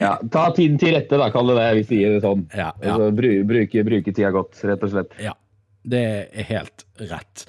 [0.00, 1.68] Ja, ta tiden til rette, da, kall det det.
[1.78, 2.42] Vi sier det sånn.
[2.50, 2.94] Ja, ja.
[2.96, 5.14] Altså, bruke, bruke tida godt, rett og slett.
[5.22, 5.34] Ja,
[5.86, 6.02] det
[6.34, 7.46] er helt rett.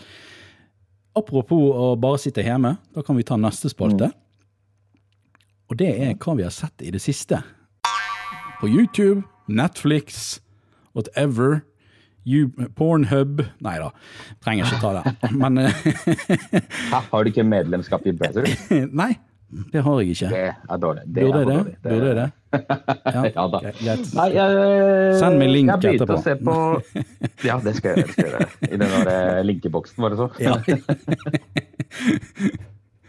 [1.15, 4.09] Apropos å bare sitte hjemme, da kan vi ta neste spalte.
[4.11, 4.21] Mm.
[5.71, 7.39] Og det er hva vi har sett i det siste.
[8.59, 10.41] På YouTube, Netflix,
[10.93, 11.63] whatever.
[12.25, 13.91] You, Pornhub Nei da,
[14.41, 15.29] trenger ikke ta det.
[15.37, 15.59] Men
[16.89, 18.49] Hæ, Har du ikke medlemskap i Brother?
[19.01, 19.11] Nei,
[19.49, 20.29] det har jeg ikke.
[20.29, 21.01] Det er dårlig.
[21.05, 21.65] Det Burde jeg det?
[21.65, 21.91] det?
[21.91, 22.31] Burde jeg det?
[23.15, 23.59] Ja, ja da.
[24.15, 26.17] Nei, jeg, Send meg link jeg etterpå.
[26.17, 26.55] Å se på,
[27.49, 28.47] ja, det skal jeg gjøre.
[28.69, 30.29] I den der eh, linkeboksen, var det så?
[30.41, 30.59] Ja.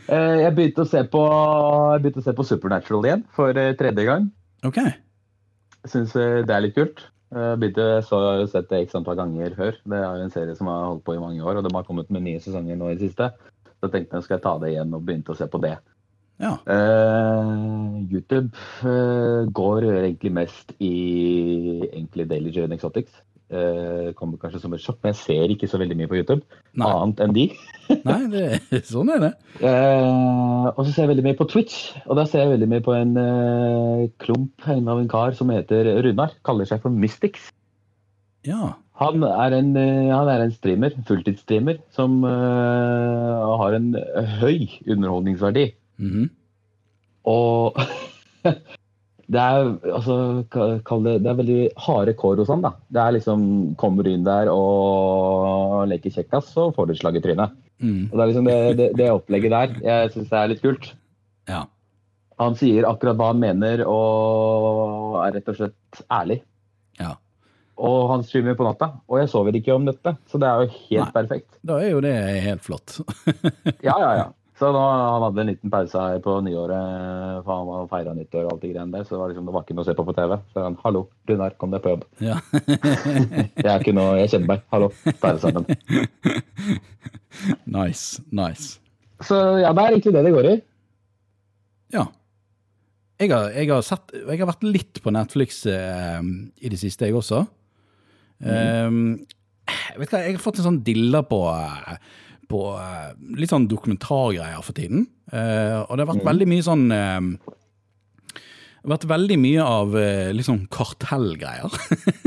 [0.07, 3.73] Eh, jeg begynte å se på, jeg begynte å se på Supernatural igjen for eh,
[3.75, 4.29] tredje gang.
[4.63, 4.77] Ok.
[4.79, 7.03] Jeg syns det er litt kult.
[7.35, 9.81] Jeg begynte, så har jeg sett det x antall ganger før.
[9.83, 12.13] Det er en serie som har holdt på i mange år, og de har kommet
[12.15, 13.33] med nye sesonger nå i det siste.
[13.67, 15.75] Så jeg tenkte jeg skal ta det igjen og begynte å se på det.
[16.43, 16.57] Ja.
[16.69, 18.53] Uh, YouTube
[18.85, 20.93] uh, går egentlig mest i
[21.87, 23.23] egentlig Daily Journey Exotics.
[23.47, 26.43] Uh, kommer kanskje som et sjokk, men jeg ser ikke så veldig mye på YouTube.
[26.77, 26.89] Nei.
[26.91, 27.47] Annet enn de.
[28.09, 29.35] Nei, det, sånn er det.
[29.63, 32.97] og så ser jeg veldig mye på Twitch, og da ser jeg veldig mye på
[32.97, 33.15] en
[34.23, 36.35] klump en av en kar som heter Runar.
[36.45, 37.49] Kaller seg for Mystics.
[38.47, 38.75] Ja.
[38.99, 43.91] Han er en, han er en streamer, fulltidsstreamer, som har en
[44.41, 45.69] høy underholdningsverdi.
[45.99, 46.29] Mm -hmm.
[47.25, 47.77] Og
[49.33, 50.45] det er altså
[50.87, 52.63] kall det, det er veldig harde kår hos han.
[52.63, 52.73] da.
[52.89, 57.17] Det er liksom Kommer du inn der og leker kjekkas, så får du et slag
[57.17, 57.51] i trynet.
[57.79, 58.09] Mm.
[58.13, 60.95] Og Det er liksom det, det, det opplegget der jeg syns det er litt kult.
[61.49, 61.65] Ja.
[62.39, 66.43] Han sier akkurat hva han mener og er rett og slett ærlig.
[67.01, 67.15] Ja.
[67.77, 70.69] Og han streamer på natta, og jeg sover ikke om dette, så det er jo
[70.89, 71.13] helt Nei.
[71.13, 71.59] perfekt.
[71.67, 72.15] Da er jo det
[72.47, 72.99] helt flott.
[73.87, 74.27] ja, ja, ja.
[74.57, 78.47] Så nå, han hadde en liten pause her på nyåret, for han var feira nyttår
[78.47, 79.05] og alt det greiene der.
[79.05, 80.33] Så det var, liksom, det var ikke noe å se på på TV.
[80.55, 82.07] Så han 'hallo, Runar, kom deg på jobb'.
[82.25, 82.39] Ja.
[83.65, 84.65] jeg er ikke noe, jeg kjenner meg.
[84.73, 85.69] Hallo, det sammen.
[87.77, 88.81] nice, nice.
[89.21, 90.57] Så ja, det er egentlig det det går i.
[91.93, 92.09] Ja.
[93.21, 96.21] Jeg har, jeg har, sett, jeg har vært litt på Netflix eh,
[96.61, 97.45] i det siste, jeg også.
[98.41, 98.89] Mm.
[98.89, 99.27] Um,
[100.01, 102.01] vet hva, jeg har fått en sånn dilla på eh,
[102.51, 105.07] på uh, litt sånn dokumentargreier for tiden.
[105.33, 106.29] Uh, og det har vært mm.
[106.31, 107.55] veldig mye sånn uh,
[108.33, 109.97] Det har vært veldig mye av
[110.37, 111.75] litt sånn kartellgreier.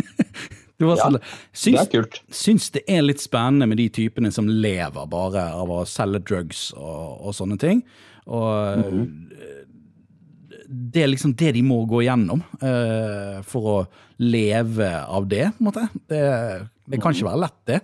[0.84, 1.10] ja,
[1.54, 2.20] syns, det er kult.
[2.36, 6.70] Syns det er litt spennende med de typene som lever bare av å selge drugs
[6.76, 7.84] og, og sånne ting.
[8.30, 9.06] Og mm.
[10.68, 12.44] det er liksom det de må gå gjennom
[13.48, 13.78] for å
[14.20, 15.88] leve av det, på en måte.
[16.12, 16.20] Det,
[16.92, 17.32] det kan ikke mhm.
[17.32, 17.80] være lett, det.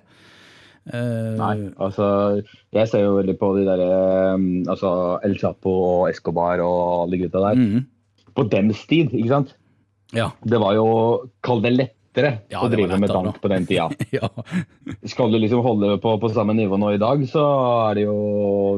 [0.86, 2.08] Uh, Nei, altså
[2.70, 7.20] Jeg ser jo veldig på de derre um, altså El Chapo og Escobar og alle
[7.24, 7.58] gutta der.
[7.58, 7.86] Mm.
[8.38, 9.56] På dems tid, ikke sant?
[10.14, 10.30] Ja.
[10.46, 10.88] Det var jo
[11.46, 13.90] Kall det lettere ja, å drive med dank på den tida.
[14.20, 14.30] ja.
[15.10, 17.44] Skal du liksom holde på på samme nivå nå i dag, så
[17.90, 18.18] er det jo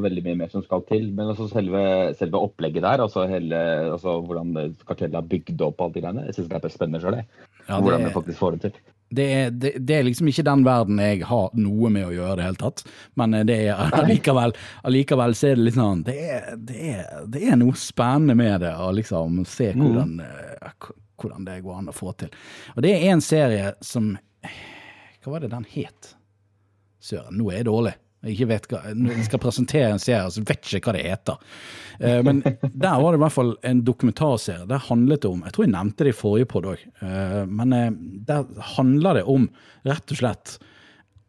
[0.05, 1.09] veldig mye mer som skal til.
[1.11, 1.83] Men altså selve,
[2.17, 3.59] selve opplegget der, altså, hele,
[3.91, 4.55] altså hvordan
[4.87, 7.19] kartellet er bygd opp, alt det greiene, jeg syns det er spennende sjøl,
[7.67, 8.79] ja, hvordan vi faktisk får det til.
[9.09, 12.33] Det er, det, det er, liksom ikke den verden jeg har noe med å gjøre
[12.33, 12.83] i det hele tatt.
[13.19, 14.55] Men det er allikevel,
[14.87, 18.65] allikevel så er det litt sånn det er, det, er, det er, noe spennende med
[18.65, 19.83] det å liksom se mm.
[19.85, 20.89] hvordan, mm.
[21.21, 22.35] hvordan, det går an å få til.
[22.75, 24.15] Og det er en serie som
[25.23, 26.13] Hva var det den het?
[27.03, 27.95] Søren, nå er jeg dårlig.
[28.25, 31.43] Ikke vet hva, jeg skal presentere en serie, så vet ikke hva det heter.
[31.99, 32.41] Eh, men
[32.73, 34.65] der var det i hvert fall en dokumentarserie.
[34.69, 36.87] Der handlet det om Jeg tror jeg nevnte det i forrige podd òg.
[37.05, 37.93] Eh, men eh,
[38.27, 39.47] der handler det om
[39.87, 40.57] rett og slett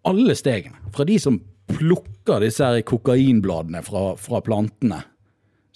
[0.09, 0.80] alle stegene.
[0.95, 5.03] Fra de som plukker disse her kokainbladene fra, fra plantene.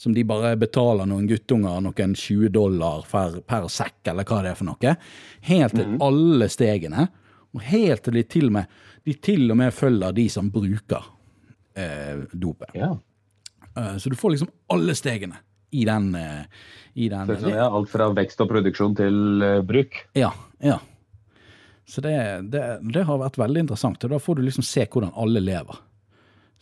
[0.01, 4.55] Som de bare betaler noen guttunger noen 20 dollar per, per sekk, eller hva det
[4.55, 4.95] er for noe.
[5.47, 6.01] Helt til mm.
[6.03, 7.07] alle stegene.
[7.53, 11.07] Og helt til de til og med de til og med følger de som bruker
[11.79, 12.71] eh, dopet.
[12.79, 12.93] Ja.
[13.73, 15.41] Uh, så du får liksom alle stegene
[15.73, 16.15] i den.
[16.15, 16.45] Uh,
[16.95, 19.97] i den så, så, ja, alt fra vekst og produksjon til uh, bruk?
[20.19, 20.33] Ja.
[20.61, 20.79] ja.
[21.89, 22.15] Så det,
[22.53, 24.05] det, det, har vært veldig interessant.
[24.05, 25.81] og Da får du liksom se hvordan alle lever.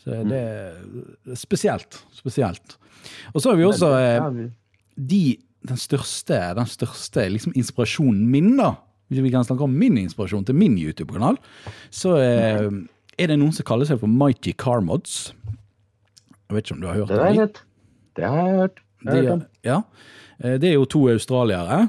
[0.00, 0.30] Så mm.
[0.30, 1.98] det er spesielt.
[2.16, 2.78] Spesielt.
[3.34, 3.90] Og så har vi også
[4.96, 5.24] de,
[5.66, 8.74] den største, den største liksom inspirasjonen min, da
[9.10, 11.38] hvis vi kan snakke om min inspirasjon til min YouTube-kanal,
[11.90, 12.68] så eh,
[13.18, 15.32] er det noen som kaller seg for Mighty Carmods.
[16.46, 17.16] Jeg vet ikke om du har hørt det?
[17.18, 17.64] Det har jeg hørt.
[18.16, 18.80] Det har jeg hørt.
[19.00, 19.20] De,
[19.66, 19.80] ja.
[20.38, 21.88] Eh, det er jo to australiere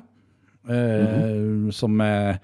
[0.69, 1.71] eh, mm -hmm.
[1.71, 2.35] som eh,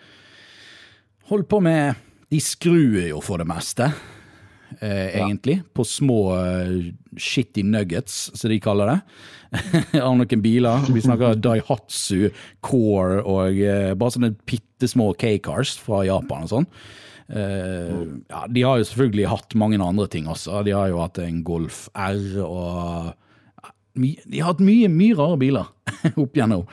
[1.23, 1.95] holder på med
[2.29, 3.91] De skruer jo for det meste
[4.79, 8.99] eh, egentlig, på små uh, shitty nuggets, som de kaller det.
[10.05, 10.87] av noen biler.
[10.93, 12.29] Vi snakker Daihatsu,
[12.65, 16.71] Core og eh, bare sånne bitte små K-cars fra Japan og sånn.
[17.27, 20.61] Uh, ja, de har jo selvfølgelig hatt mange andre ting også.
[20.63, 23.09] De har jo hatt en Golf R og
[23.97, 25.67] De har hatt mye, mye rare biler
[26.23, 26.63] opp gjennom.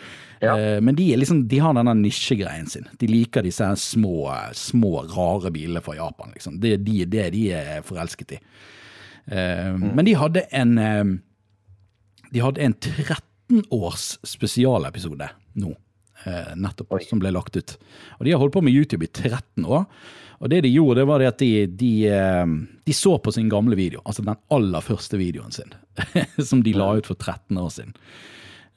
[0.45, 0.55] Ja.
[0.61, 2.89] Eh, men de, liksom, de, har denne nisjegreien sin.
[3.01, 6.35] De liker disse små, små rare bilene fra Japan.
[6.35, 6.59] Liksom.
[6.63, 8.41] Det er de, det de er forelsket i.
[9.27, 9.89] Eh, mm.
[9.95, 11.05] Men de hadde en eh,
[12.35, 15.31] De hadde en 13 års spesialepisode
[15.61, 15.75] nå.
[16.57, 17.03] Nettopp, Oi.
[17.05, 17.75] som ble lagt ut.
[18.17, 19.83] Og De har holdt på med YouTube i 13 år.
[20.41, 21.91] Og det de gjorde, det var det at de, de,
[22.87, 24.01] de, så på sin gamle video.
[24.09, 25.75] Altså den aller første videoen sin.
[26.49, 27.93] som de la ut for 13 år siden.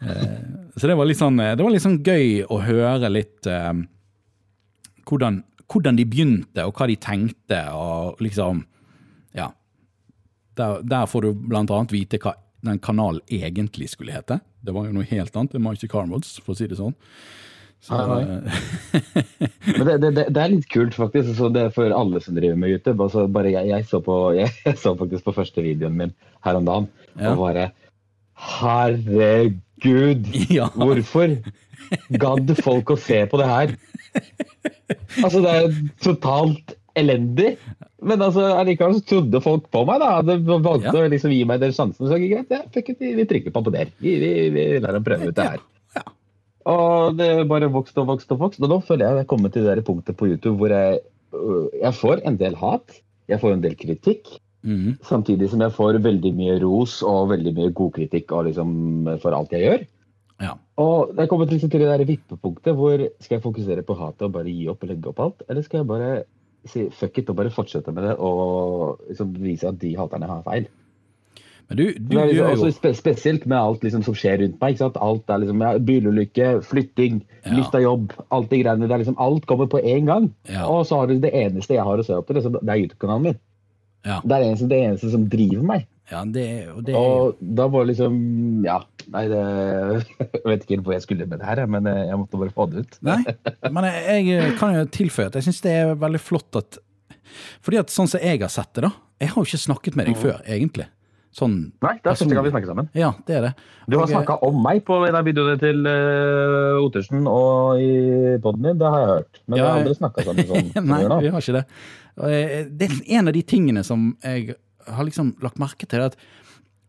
[0.01, 0.39] Eh,
[0.77, 3.73] så det var litt sånn, det var litt sånn gøy å høre litt eh,
[5.07, 8.65] hvordan, hvordan, de begynte, og hva de tenkte, og liksom
[9.37, 9.51] Ja.
[10.57, 12.33] Der, der får du blant annet vite hva
[12.65, 14.39] den kanalen egentlig skulle hete.
[14.65, 16.95] Det var jo noe helt annet enn Mighty Carmods, for å si det sånn.
[17.79, 18.57] Så, eh,
[19.77, 21.35] Men det, det, det, er litt kult, faktisk.
[21.37, 22.97] Så det er for alle som driver med YouTube.
[23.03, 26.67] Altså, bare jeg, jeg, så på, jeg, så faktisk på første videoen min her om
[26.67, 27.33] dagen, ja.
[27.33, 27.69] og bare
[28.37, 29.61] Herregud!
[29.83, 30.69] Gud, ja.
[30.75, 31.37] hvorfor
[32.19, 33.75] gadd folk å se på det her?
[35.23, 37.55] Altså, det er totalt elendig.
[37.97, 40.03] Men altså, allikevel så trodde folk på meg.
[40.03, 41.05] da, De valgte ja.
[41.05, 42.09] å liksom gi meg den sjansen.
[42.09, 43.91] Så greit, ja, vi, vi trykker på abonner.
[44.03, 45.63] Vi, vi, vi lar dem prøve ut det her.
[45.97, 46.05] Ja.
[46.73, 48.65] Og det bare vokste og vokste og vokste.
[48.65, 51.01] Og nå føler jeg at jeg kommer til det der punktet på YouTube hvor jeg,
[51.37, 52.99] øh, jeg får en del hat.
[53.31, 54.37] Jeg får en del kritikk.
[54.65, 54.97] Mm.
[55.05, 58.71] Samtidig som jeg får veldig mye ros og veldig mye god kritikk liksom,
[59.21, 59.85] for alt jeg gjør.
[60.43, 60.55] Ja.
[60.81, 64.35] Og jeg kommer til, til det der vippepunktet hvor skal jeg fokusere på hatet og
[64.35, 66.11] bare gi opp og legge opp alt, eller skal jeg bare
[66.67, 70.43] si fuck it og bare fortsette med det og liksom vise at de haterne har
[70.45, 70.67] feil?
[71.67, 72.93] Men du, du det er liksom, jo...
[72.95, 74.77] Spesielt med alt liksom, som skjer rundt meg.
[74.79, 77.55] Alt er liksom, ja, Bilulykke, flytting, ja.
[77.57, 78.87] mista jobb, alt de greiene.
[78.87, 80.29] Det er liksom, alt kommer på én gang.
[80.47, 80.63] Ja.
[80.71, 83.27] Og så har du det eneste jeg har å se opp til, det er YouTube-kanalen
[83.27, 83.41] min.
[84.05, 84.19] Ja.
[84.23, 85.87] Det er det eneste, det eneste som driver meg.
[86.07, 86.95] Ja, det, og, det...
[86.95, 88.13] og da var det liksom
[88.63, 88.77] Ja,
[89.11, 89.39] nei, det,
[90.23, 92.67] jeg vet ikke hvor jeg skulle med det her, men eh, jeg måtte bare få
[92.71, 92.99] det ut.
[93.07, 93.19] Nei,
[93.75, 96.79] men jeg, jeg kan jo tilføye at jeg syns det er veldig flott at
[97.65, 100.07] Fordi at sånn som jeg har sett det, da Jeg har jo ikke snakket med
[100.07, 100.21] deg mm.
[100.23, 100.87] før, egentlig.
[101.37, 102.87] Sånn, Nei, det er første gang vi snakker sammen.
[102.97, 103.51] Ja, det er det.
[103.91, 108.63] Du har snakka om meg på en av videoene til uh, Ottersen og i poden
[108.65, 109.41] din, det har jeg hørt.
[109.45, 110.71] Men ja, vi har aldri snakka sammen sånn.
[110.89, 111.65] Nei, vi har ikke det.
[112.17, 114.55] Eh, det er en av de tingene som jeg
[114.87, 116.07] har liksom lagt merke til.
[116.07, 116.17] at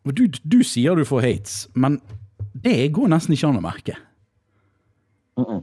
[0.08, 1.98] du, du sier du får hates, men
[2.56, 3.98] det går nesten ikke an å merke.
[5.38, 5.62] Mm -mm.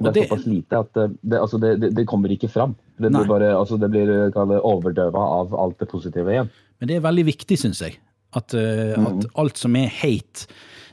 [0.00, 2.74] Det er såpass lite at det, det, altså det, det, kommer ikke fram.
[2.96, 6.48] Det blir, bare, altså det blir overdøva av alt det positive igjen.
[6.78, 7.98] Men det er veldig viktig, syns jeg,
[8.32, 9.06] at, uh, mm.
[9.06, 10.46] at, alt som er hate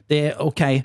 [0.10, 0.84] Det er OK,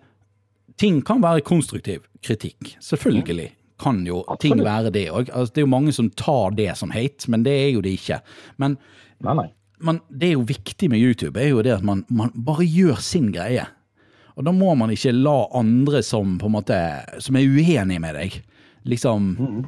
[0.79, 2.77] ting kan være konstruktiv kritikk.
[2.81, 3.51] Selvfølgelig
[3.83, 4.45] kan jo Absolutt.
[4.45, 5.33] ting være det òg.
[5.33, 7.97] Altså, det er jo mange som tar det som hate, men det er jo det
[7.99, 8.23] ikke.
[8.63, 8.79] Men,
[9.25, 9.49] nei, nei.
[9.83, 13.03] men det er jo viktig med YouTube, er jo det at man, man, bare gjør
[13.03, 13.67] sin greie.
[14.37, 16.79] Og da må man ikke la andre som måte,
[17.21, 18.41] som er uenige med deg,
[18.89, 19.59] liksom mm.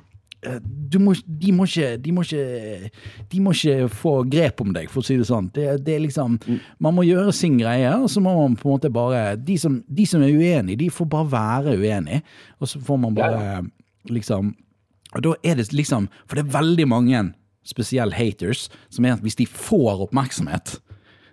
[1.05, 2.91] må, de, må ikke, de, må ikke,
[3.31, 5.51] de må ikke få grep om deg, for å si det sånn.
[5.55, 6.39] Det, det liksom,
[6.81, 9.79] Man må gjøre sin greie, og så må man på en måte bare De som,
[9.85, 12.25] de som er uenige, de får bare være uenige.
[12.59, 13.65] Og så får man bare ja.
[14.11, 14.55] Liksom
[15.15, 17.23] Og da er det liksom For det er veldig mange,
[17.65, 20.79] spesielt haters, som er at hvis de får oppmerksomhet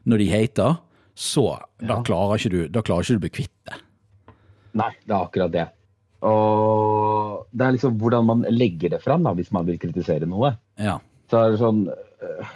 [0.08, 0.78] når de hater,
[1.14, 1.44] så
[1.82, 1.88] ja.
[1.90, 3.78] da, klarer ikke du, da klarer ikke du å bli kvitt det.
[4.80, 5.68] Nei, det er akkurat det.
[6.26, 10.54] Og det er liksom hvordan man legger det fram da, hvis man vil kritisere noe.
[10.80, 11.00] Ja.
[11.32, 12.52] Så er det sånn uh,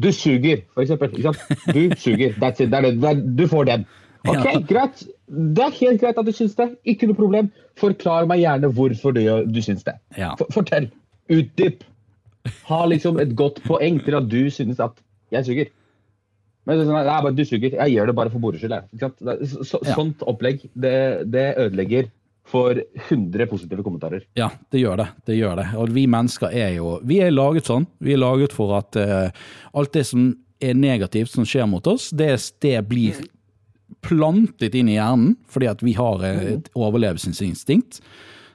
[0.00, 1.12] Du suger, for eksempel.
[1.74, 2.36] Du suger.
[2.40, 2.70] That's it.
[2.72, 3.14] Det det.
[3.36, 3.88] Du får den.
[4.28, 4.98] Ok, greit.
[5.30, 6.72] Det er helt greit at du syns det.
[6.90, 7.50] Ikke noe problem.
[7.78, 9.94] Forklar meg gjerne hvorfor du, du syns det.
[10.18, 10.32] Ja.
[10.54, 10.90] Fortell.
[11.30, 11.84] Utdyp.
[12.66, 14.96] Ha liksom et godt poeng til at du synes at
[15.30, 15.70] jeg suger.
[16.66, 17.76] Men er sånn, nei, du suger.
[17.76, 18.74] Jeg gjør det bare for moro skyld.
[19.66, 20.94] Så, sånt opplegg, det,
[21.32, 22.10] det ødelegger
[22.50, 22.78] for
[23.08, 24.24] 100 positive kommentarer.
[24.38, 25.08] Ja, det gjør det.
[25.28, 25.66] det gjør det.
[25.78, 27.86] Og vi mennesker er jo Vi er laget sånn.
[28.02, 29.30] Vi er laget for at uh,
[29.78, 33.22] alt det som er negativt som skjer mot oss, det, det blir
[34.04, 38.00] plantet inn i hjernen fordi at vi har et overlevelsesinstinkt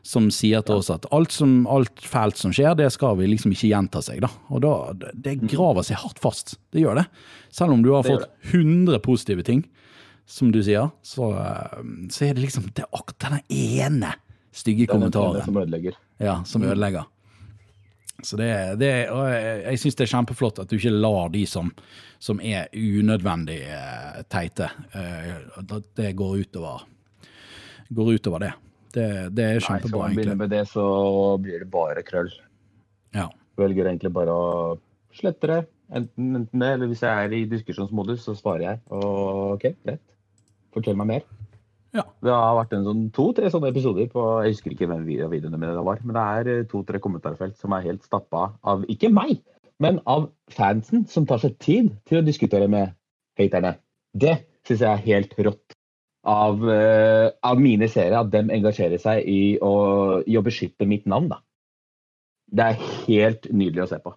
[0.05, 3.55] som sier til oss at alt, som, alt fælt som skjer, det skal vi liksom
[3.55, 4.19] ikke gjenta seg.
[4.21, 4.29] da.
[4.53, 4.73] Og da,
[5.13, 6.59] Det graver seg hardt fast.
[6.69, 7.07] Det gjør det.
[7.49, 9.63] Selv om du har fått 100 positive ting,
[10.29, 11.81] som du sier, så, eh,
[12.13, 14.13] så er det liksom det akkurat den ene
[14.53, 15.41] stygge kommentaren.
[15.45, 15.97] Som ødelegger.
[16.21, 16.69] Ja, som mm.
[16.69, 17.09] ødelegger.
[18.26, 18.49] Så det,
[18.82, 21.69] det og jeg, jeg syns det er kjempeflott at du ikke lar de som,
[22.21, 26.88] som er unødvendig eh, teite, eh, at det går utover,
[27.93, 28.51] går utover det.
[28.95, 29.76] Det, det er kjempebra.
[29.76, 30.86] Nei, skal man begynne med det, så
[31.43, 32.32] blir det bare krøll.
[33.15, 33.30] Ja.
[33.59, 34.51] Velger egentlig bare å
[35.15, 35.61] slette det.
[35.95, 38.84] Enten, enten det, eller hvis jeg er i diskusjonsmodus, så svarer jeg.
[38.95, 40.01] Og OK, greit.
[40.73, 41.28] Fortell meg mer.
[41.95, 42.03] Ja.
[42.25, 45.85] Det har vært en sånn, to-tre sånne episoder på Jeg husker ikke hvem videoene mine
[45.85, 49.39] var, men det er eh, to-tre kommentarfelt som er helt stappa av ikke meg,
[49.83, 52.91] men av fansen som tar seg tid til å diskutere med
[53.39, 53.77] haterne.
[54.15, 54.37] Det
[54.67, 55.75] syns jeg er helt rått
[56.25, 59.73] av, uh, av mine seere, at dem engasjerer seg i å,
[60.25, 61.29] i å beskytte mitt navn.
[61.29, 61.41] da.
[62.55, 64.15] Det er helt nydelig å se på.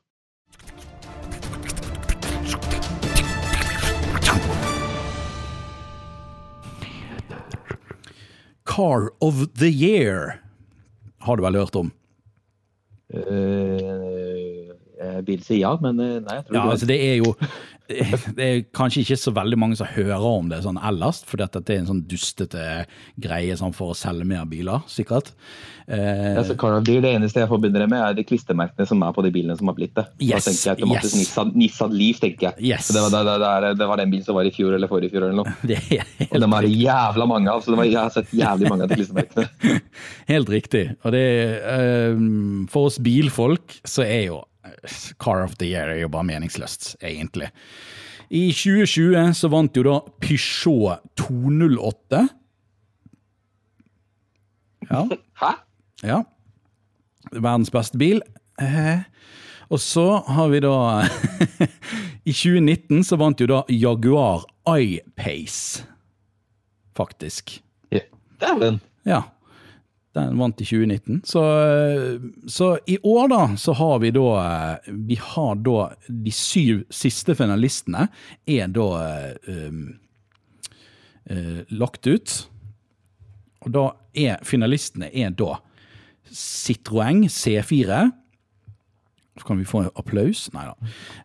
[8.79, 10.39] Car of the Year
[11.19, 11.89] har du vel hørt om?
[13.11, 14.71] Uh,
[15.01, 16.37] jeg vil si ja, men eh, nei.
[16.37, 17.33] jeg tror ja, altså det er jo
[18.37, 21.63] det er kanskje ikke så veldig mange som hører om det sånn ellers, for dette
[21.65, 22.85] er en sånn dustete
[23.17, 25.33] greie sånn for å selge mer biler, sikkert.
[25.89, 26.53] Eh, ja, så
[26.85, 29.71] Det eneste jeg forbinder det med, er de klistremerkene som er på de bilene som
[29.71, 30.05] har blitt det.
[30.21, 31.21] Yes, da tenker jeg automatisk yes.
[31.23, 32.67] Nissan, Nissan Leaf, tenker jeg.
[32.75, 32.91] Yes.
[32.93, 35.29] Det, var, det, det, det, var, den bilen som var i fjor eller forrige fjor
[35.31, 35.57] eller noe.
[35.69, 38.37] Det er helt og dem er det jævla mange av, så var, jeg har sett
[38.37, 39.81] jævlig mange av de klistremerkene.
[40.35, 40.85] helt riktig.
[41.01, 41.25] Og det
[41.73, 42.23] eh,
[42.73, 44.43] For oss bilfolk så er jo
[45.19, 47.51] Car of the Year er jo bare meningsløst, egentlig.
[48.29, 52.27] I 2020 så vant jo da Peugeot 208.
[54.91, 55.05] Ja.
[55.43, 55.53] Hæ?
[56.05, 56.23] Ja.
[57.33, 58.23] Verdens beste bil.
[59.69, 60.75] Og så har vi da
[62.29, 65.85] I 2019 så vant jo da Jaguar I-Pace,
[66.97, 67.59] faktisk.
[67.93, 68.05] Ja.
[68.41, 68.81] Dæven.
[69.09, 69.23] Ja.
[70.19, 71.21] Den vant i 2019.
[71.29, 71.43] Så,
[72.51, 74.29] så, i år, da, så har vi da
[74.87, 78.09] Vi har da De syv siste finalistene
[78.49, 78.89] er da
[79.47, 79.83] um,
[81.31, 82.37] uh, lagt ut.
[83.67, 83.89] Og da
[84.19, 85.59] er finalistene er da
[86.29, 88.01] Citroën C4.
[89.39, 90.49] Så kan vi få en applaus?
[90.55, 90.75] Nei da.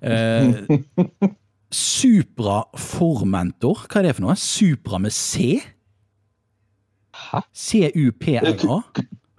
[0.06, 1.32] Uh,
[1.74, 3.88] Supra Formentor.
[3.90, 4.38] Hva er det for noe?
[4.38, 5.58] Supra med C?
[7.54, 8.78] C-U-P-R-A.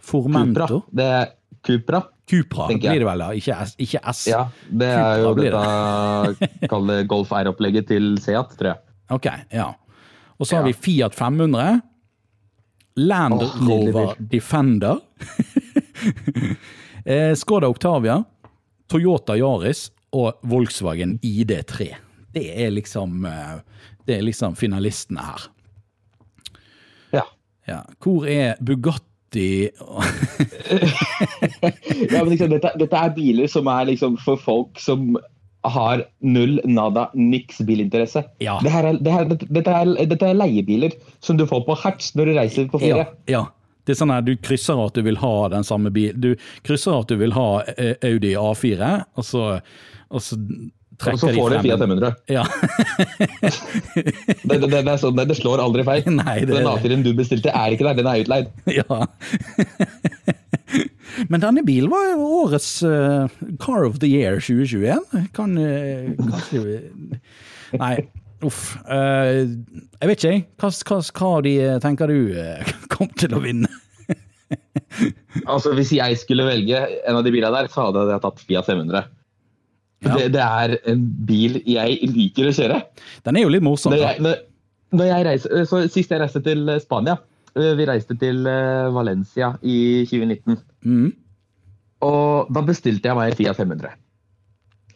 [0.05, 0.83] Formentor.
[0.93, 1.33] Det er
[1.65, 2.03] Cupra.
[2.31, 3.31] Cupra blir det vel, da?
[3.37, 3.75] Ikke S?
[3.81, 4.27] Ikke S.
[4.29, 8.81] Ja, det er jo dette kall det Golf R-opplegget til Seat, tror jeg.
[9.13, 9.71] Ok, ja.
[10.39, 11.81] Og så har vi Fiat 500.
[12.97, 15.01] Land oh, Rover Defender.
[17.05, 18.23] Eh, Skoda Octavia.
[18.89, 21.91] Toyota Yaris og Volkswagen ID3.
[22.33, 23.59] Det er liksom, eh,
[24.07, 25.45] det er liksom finalistene her.
[27.71, 27.83] Ja.
[28.03, 29.01] Hvor er Bugatti
[32.11, 35.17] ja, men liksom, dette, dette, er biler som er liksom for folk som
[35.65, 38.23] har null, nada, niks bilinteresse.
[38.45, 38.61] Ja.
[38.63, 40.95] Det er, det er, dette, er, dette, er, leiebiler
[41.25, 43.09] som du får på hertz når du reiser på ferie.
[43.27, 43.45] Ja, ja.
[43.85, 46.15] Det er sånn at Du krysser at du vil ha den samme bil.
[46.17, 46.31] Du
[46.65, 49.43] krysser at du vil ha eh, Audi A4, og så,
[50.09, 50.39] og så
[51.03, 52.13] og så får du Fiat 500.
[52.31, 52.45] Ja.
[54.45, 56.03] det, det, det, er sånn, det, slår aldri feil.
[56.21, 58.47] Nei, Den A4-en du bestilte, er ikke der, den er utleid.
[58.75, 59.07] Ja.
[61.31, 63.31] Men denne bilen var jo årets uh,
[63.63, 65.29] Car of the Year 2021.
[65.37, 66.59] Kan uh, kanskje
[67.79, 67.95] Nei,
[68.43, 68.75] uff.
[68.89, 69.47] Uh,
[70.01, 72.19] jeg vet ikke, hva, hva, hva de tenker du
[72.91, 73.71] kom til å vinne?
[75.47, 78.73] altså, Hvis jeg skulle velge en av de bilene der, så hadde jeg tatt Fiat
[78.73, 79.07] 500.
[80.05, 80.17] Ja.
[80.17, 82.81] Det, det, er en bil jeg liker å kjøre.
[83.25, 83.95] Den er jo litt morsom.
[83.95, 84.43] Når jeg, når,
[84.95, 87.19] når jeg reiser, så Sist jeg reiste til Spania
[87.55, 89.77] Eh, vi reiste til eh, Valencia i
[90.11, 90.59] 2019.
[90.85, 91.11] Mm.
[92.05, 94.01] Og da bestilte jeg meg en Fiat 500.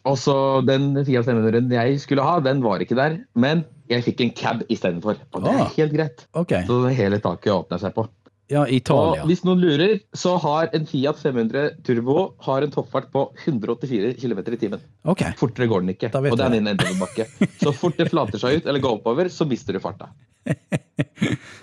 [0.09, 0.35] Og så
[0.67, 3.19] Den Fiat 500 jeg skulle ha, den var ikke der.
[3.35, 5.21] Men jeg fikk en cab istedenfor.
[5.33, 6.25] Og det er ah, helt greit.
[6.37, 6.67] Okay.
[6.67, 8.05] Så hele taket åpner seg på.
[8.49, 9.21] Ja, Italia.
[9.21, 14.15] Og hvis noen lurer, så har en Fiat 500 Turbo har en toppfart på 184
[14.17, 14.81] km i timen.
[15.05, 15.35] Okay.
[15.37, 16.09] Fortere går den ikke.
[16.17, 17.27] Og det er en nedoverbakke.
[17.61, 20.09] Så fort det flater seg ut eller går oppover, så mister du farta.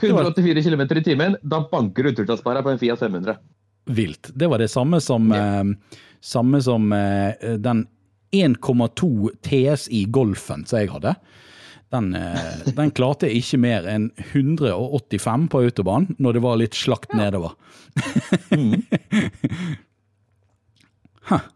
[0.01, 3.34] 184 km i timen, da banker du ultratraspara på en Fiat 500.
[3.91, 4.30] Vilt.
[4.34, 5.43] Det var det samme som, ja.
[5.64, 7.82] eh, samme som eh, den
[8.30, 11.16] 1,2 TSI Golfen som jeg hadde.
[11.95, 17.12] Den, eh, den, klarte ikke mer enn 185 på autobahn når det var litt slakt
[17.14, 17.20] ja.
[17.20, 17.55] nedover.
[18.51, 18.82] mm.
[21.30, 21.47] huh.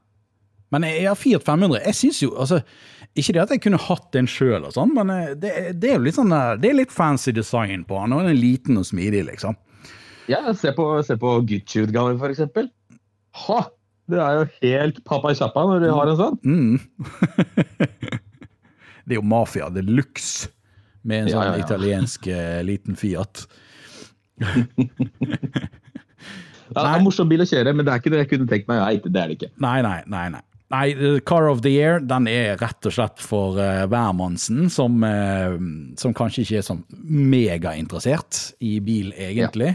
[0.70, 1.82] Men jeg har Fiat 500.
[1.88, 2.60] Jeg syns jo altså
[3.18, 6.06] ikke det at jeg kunne hatt en sjøl, sånn, men eh, det, det, er jo
[6.06, 6.30] litt sånn,
[6.62, 8.14] det er litt fancy design på den.
[8.14, 9.58] Og den er liten og smidig, liksom.
[10.30, 12.70] Ja, se på, se på Gucci-utgaven, for eksempel.
[13.48, 13.64] Ha!
[14.10, 16.38] Det er jo helt pappa kjappa når du har en sånn.
[16.42, 16.78] Mm.
[19.10, 20.50] det er jo mafia de luxe
[21.02, 21.64] med en sånn ja, ja, ja.
[21.64, 23.44] italiensk uh, liten Fiat.
[26.70, 28.70] det er en morsom bil å kjøre, men det er ikke det jeg kunne tenkt
[28.70, 28.82] meg.
[28.84, 29.50] Nei, det er det ikke.
[29.64, 30.44] Nei, nei, nei, nei.
[30.70, 35.56] Nei, Car of the Year den er rett og slett for uh, hvermannsen, som, uh,
[35.98, 39.74] som, kanskje ikke er sånn megainteressert i bil, egentlig.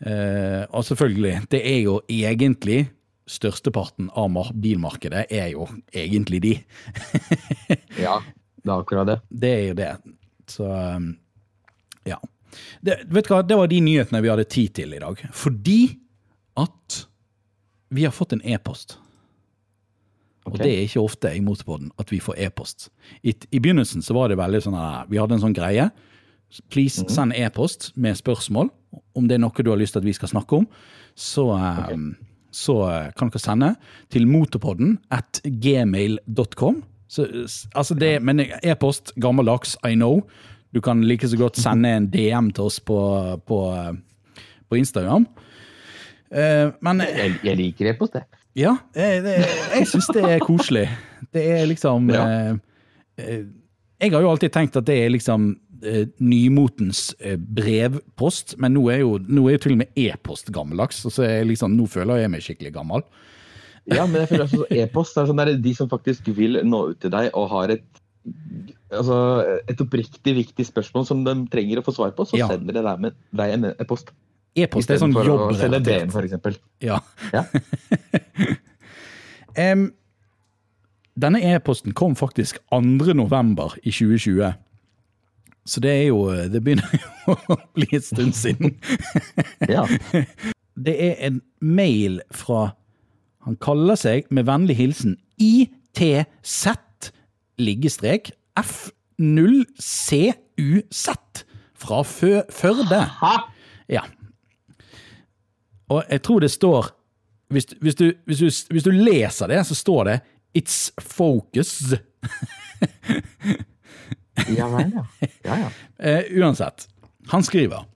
[0.00, 2.86] Uh, og selvfølgelig, det er jo egentlig
[3.24, 5.64] Størsteparten av bilmarkedet er jo
[5.96, 6.50] egentlig de.
[8.04, 8.18] ja,
[8.64, 9.18] det er akkurat det.
[9.28, 9.90] Det er jo det.
[10.50, 11.10] Så um,
[12.08, 12.18] ja.
[12.80, 15.20] Det, vet du hva, det var de nyhetene vi hadde tid til i dag.
[15.36, 15.80] Fordi
[16.60, 17.00] at
[17.94, 18.98] vi har fått en e-post
[20.44, 20.52] Okay.
[20.52, 22.90] Og det er ikke ofte i Motorpodden at vi får e-post.
[23.24, 25.88] I, I, begynnelsen så var det veldig sånn at vi hadde en sånn greie.
[26.68, 27.14] Please mm -hmm.
[27.14, 28.68] send e-post med spørsmål.
[29.14, 30.66] Om det er noe du har lyst til at vi skal snakke om,
[31.14, 31.94] så, okay.
[31.94, 32.16] um,
[32.50, 33.74] så eh, kan dere sende
[34.10, 36.82] til motorpodden at gmail.com.
[37.74, 40.22] Altså det, men e-post, gammeldags, I know.
[40.74, 42.98] Du kan like så godt sende en DM til oss på,
[43.46, 45.26] på, eh, på Instagram.
[46.34, 48.26] Uh, men jeg, jeg liker e-post, jeg.
[48.54, 49.34] Ja, jeg, det,
[49.74, 50.86] jeg syns det er koselig.
[51.34, 52.24] Det er liksom ja.
[52.30, 52.56] eh,
[53.18, 53.44] eh,
[54.02, 55.48] Jeg har jo alltid tenkt at det er liksom
[55.82, 60.52] eh, nymotens eh, brevpost, men nå er jo, nå er jo til og med e-post
[60.54, 61.02] gammeldags.
[61.02, 63.06] Så liksom, nå føler jeg meg skikkelig gammel.
[63.90, 67.00] Ja, men jeg føler altså e-post er sånn der, de som faktisk vil nå ut
[67.02, 67.84] til deg og har et
[68.94, 69.16] altså,
[69.68, 72.48] et oppriktig viktig spørsmål som de trenger å få svar på, så ja.
[72.52, 74.14] sender de deg, deg en e-post.
[74.54, 76.12] E-post er sånn jobbrelatert.
[76.14, 76.56] for eksempel.
[76.84, 77.00] Ja.
[77.34, 77.44] ja.
[79.74, 79.88] um,
[81.14, 83.14] denne e-posten kom faktisk 2.
[83.18, 84.54] november i 2020.
[85.64, 86.90] Så det er jo Det begynner
[87.26, 88.76] jo å bli en stund siden.
[89.68, 89.86] ja.
[90.74, 92.72] Det er en mail fra
[93.44, 96.66] Han kaller seg med vennlig hilsen ITZ
[97.60, 99.84] liggestrek F0CUZ
[101.74, 103.10] fra Førde.
[103.88, 104.02] Ja.
[105.92, 106.86] Og jeg tror det står
[107.52, 110.20] Hvis, hvis, du, hvis, du, hvis du, leser det, så står det
[110.56, 111.96] 'It's focus'.
[114.56, 115.04] ja vel, ja.
[115.44, 115.68] ja, ja.
[116.00, 116.88] Uh, uansett.
[117.28, 117.86] Han skriver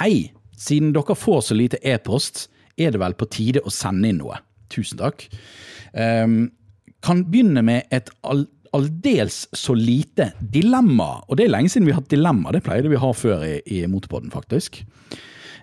[0.00, 0.32] Hei.
[0.56, 2.50] Siden dere får så lite e-post,
[2.80, 4.40] er det vel på tide å sende inn noe.
[4.72, 5.26] Tusen takk.
[5.92, 6.48] Um,
[7.04, 11.24] kan begynne med et aldeles så lite dilemma.
[11.28, 12.54] Og det er lenge siden vi har hatt dilemma.
[12.54, 14.80] Det pleide vi å ha før i, i Motorpodden, faktisk.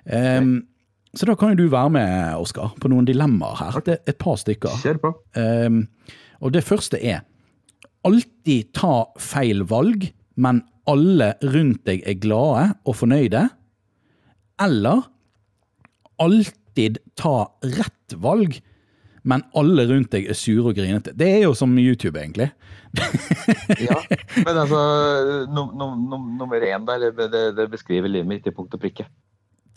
[0.05, 0.61] Um,
[1.17, 3.81] så da kan jo du være med, Oskar, på noen dilemmaer her.
[3.83, 4.77] Det er et par stykker.
[4.83, 5.13] Kjør på.
[5.35, 5.83] Um,
[6.41, 7.25] og det første er
[8.07, 10.07] alltid ta feil valg,
[10.41, 13.43] men alle rundt deg er glade og fornøyde.
[14.61, 15.03] Eller
[16.21, 16.60] alltid
[17.19, 18.59] ta rett valg,
[19.23, 21.13] men alle rundt deg er sure og grinete.
[21.17, 22.49] Det er jo som YouTube, egentlig.
[23.87, 23.97] ja,
[24.43, 24.79] men altså
[25.47, 26.01] Nummer num,
[26.35, 29.05] no, no, én der, det, det, beskriver livet mitt i punkt og prikke.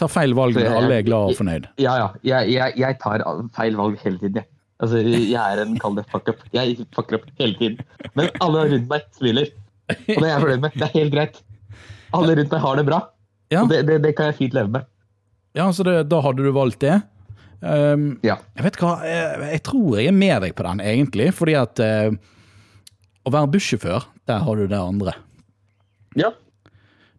[0.01, 1.69] Ta feil valg når alle er glad og fornøyd.
[1.79, 2.09] Ja, ja.
[2.27, 3.23] Jeg, jeg, jeg tar
[3.55, 4.51] feil valg hele tiden, jeg.
[4.83, 6.41] Altså, jeg er en, kall det fuck up.
[6.53, 7.85] Jeg fucker opp hele tiden.
[8.19, 9.53] Men alle rundt meg smiler.
[9.93, 10.81] Og det er jeg fornøyd med.
[10.81, 11.39] Det er helt greit.
[12.15, 12.99] Alle rundt meg har det bra.
[13.53, 13.63] Ja.
[13.63, 14.91] Og det, det, det, kan jeg fint leve med.
[15.55, 16.99] Ja, så det, da hadde du valgt det.
[17.65, 18.37] Um, ja.
[18.59, 21.29] Jeg vet hva, jeg, jeg, tror jeg er med deg på den, egentlig.
[21.37, 22.17] Fordi at uh,
[23.25, 25.15] å være bussjåfør, der har du det andre.
[26.19, 26.35] Ja.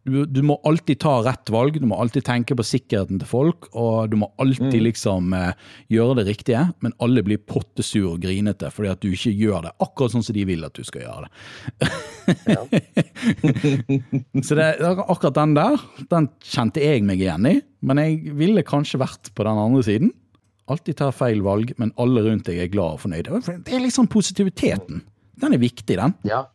[0.05, 3.65] Du, du, må alltid ta rett valg, du må alltid tenke på sikkerheten til folk,
[3.73, 4.83] og du må alltid mm.
[4.85, 5.55] liksom uh,
[5.89, 9.71] gjøre det riktige, men alle blir pottesur og grinete fordi at du ikke gjør det
[9.81, 11.31] akkurat sånn som de vil at du skal gjøre det.
[14.45, 19.01] Så det, akkurat den der, den kjente jeg meg igjen i, men jeg ville kanskje
[19.01, 20.13] vært på den andre siden.
[20.69, 23.41] Alltid tar feil valg, men alle rundt deg er glad og fornøyde.
[23.65, 25.01] Det er liksom positiviteten.
[25.41, 26.13] Den er viktig, den.
[26.29, 26.45] Ja.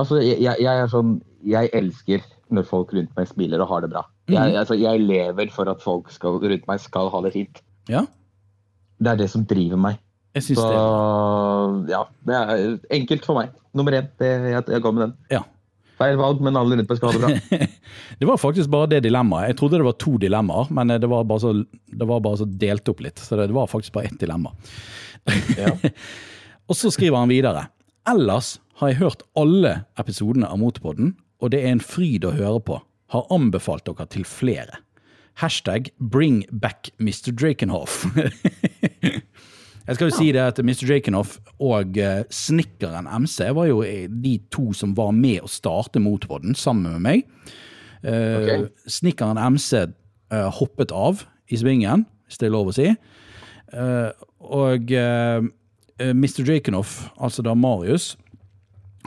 [0.00, 2.22] Altså, jeg, jeg er sånn Jeg elsker
[2.54, 4.04] når folk rundt meg smiler og har det bra.
[4.30, 7.62] Jeg, altså, jeg, lever for at folk skal, rundt meg skal ha det fint.
[7.90, 8.04] Ja.
[9.00, 10.00] Det er det som driver meg.
[10.36, 11.90] Jeg synes Så det.
[11.90, 13.54] ja, det er enkelt for meg.
[13.74, 14.10] Nummer én.
[14.20, 15.16] Det, jeg, jeg går med den.
[15.32, 15.42] Ja.
[16.00, 17.66] Feil valg, men alle rundt meg skal ha det bra.
[18.20, 19.50] det var faktisk bare det dilemmaet.
[19.50, 21.52] Jeg trodde det var to dilemmaer, men det var bare så,
[22.04, 23.20] var bare så delt opp litt.
[23.20, 24.54] Så det, det var faktisk bare ett dilemma.
[25.58, 25.74] Ja.
[26.70, 27.66] og så skriver han videre.
[28.08, 32.60] Ellers har jeg hørt alle episodene av Motorpodden og det er en fryd å høre
[32.64, 32.78] på.
[33.10, 34.80] Har anbefalt dere til flere.
[35.40, 37.32] Hashtag bring back Mr.
[37.32, 38.04] Drakenhoff.
[39.90, 40.84] Jeg skal jo si det at Mr.
[40.86, 46.54] Drakenhoff og snekkeren Snikkeren MC var jo de to som var med å starte Motorpodden
[46.54, 47.24] sammen med meg.
[48.04, 48.68] Uh, okay.
[48.86, 52.86] Snikkeren MC eh, hoppet av i svingen, hvis det er lov å si.
[54.40, 56.44] Og Mr.
[56.46, 58.12] Drakenhoff, altså da Marius,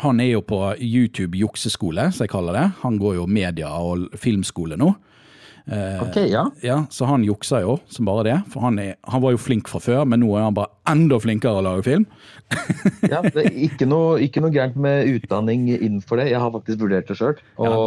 [0.01, 2.67] han er jo på YouTube jukseskole, som jeg kaller det.
[2.81, 4.93] Han går jo media- og filmskole nå.
[5.65, 6.51] Eh, ok, ja.
[6.61, 6.85] ja.
[6.89, 8.37] Så han jukser jo som bare det.
[8.51, 11.19] For han, er, han, var jo flink fra før, men nå er han bare enda
[11.23, 12.07] flinkere å lage film.
[13.13, 16.31] ja, det er ikke noe, ikke noe gærent med utdanning innenfor det.
[16.33, 17.37] Jeg har faktisk vurdert det sjøl.
[17.61, 17.77] Å ja.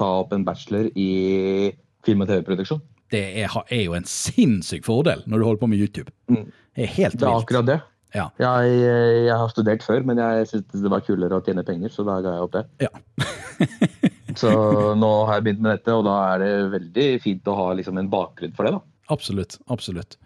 [0.00, 1.10] ta opp en bachelor i
[2.06, 2.82] film- og TV-produksjon.
[3.12, 6.12] Det er, er, jo en sinnssyk fordel når du holder på med YouTube.
[6.32, 6.46] Mm.
[6.72, 7.20] Det er helt vilt.
[7.20, 7.80] Det er akkurat det.
[8.12, 8.26] Ja.
[8.40, 12.04] Jeg, jeg, har studert før, men jeg syntes det var kulere å tjene penger, så
[12.04, 12.64] da ga jeg opp det.
[12.84, 12.90] Ja.
[14.42, 14.52] så
[14.98, 18.00] nå har jeg begynt med dette, og da er det veldig fint å ha liksom,
[18.00, 18.74] en bakgrunn for det.
[18.76, 18.82] da.
[19.12, 19.58] Absolutt.
[19.72, 20.16] absolutt.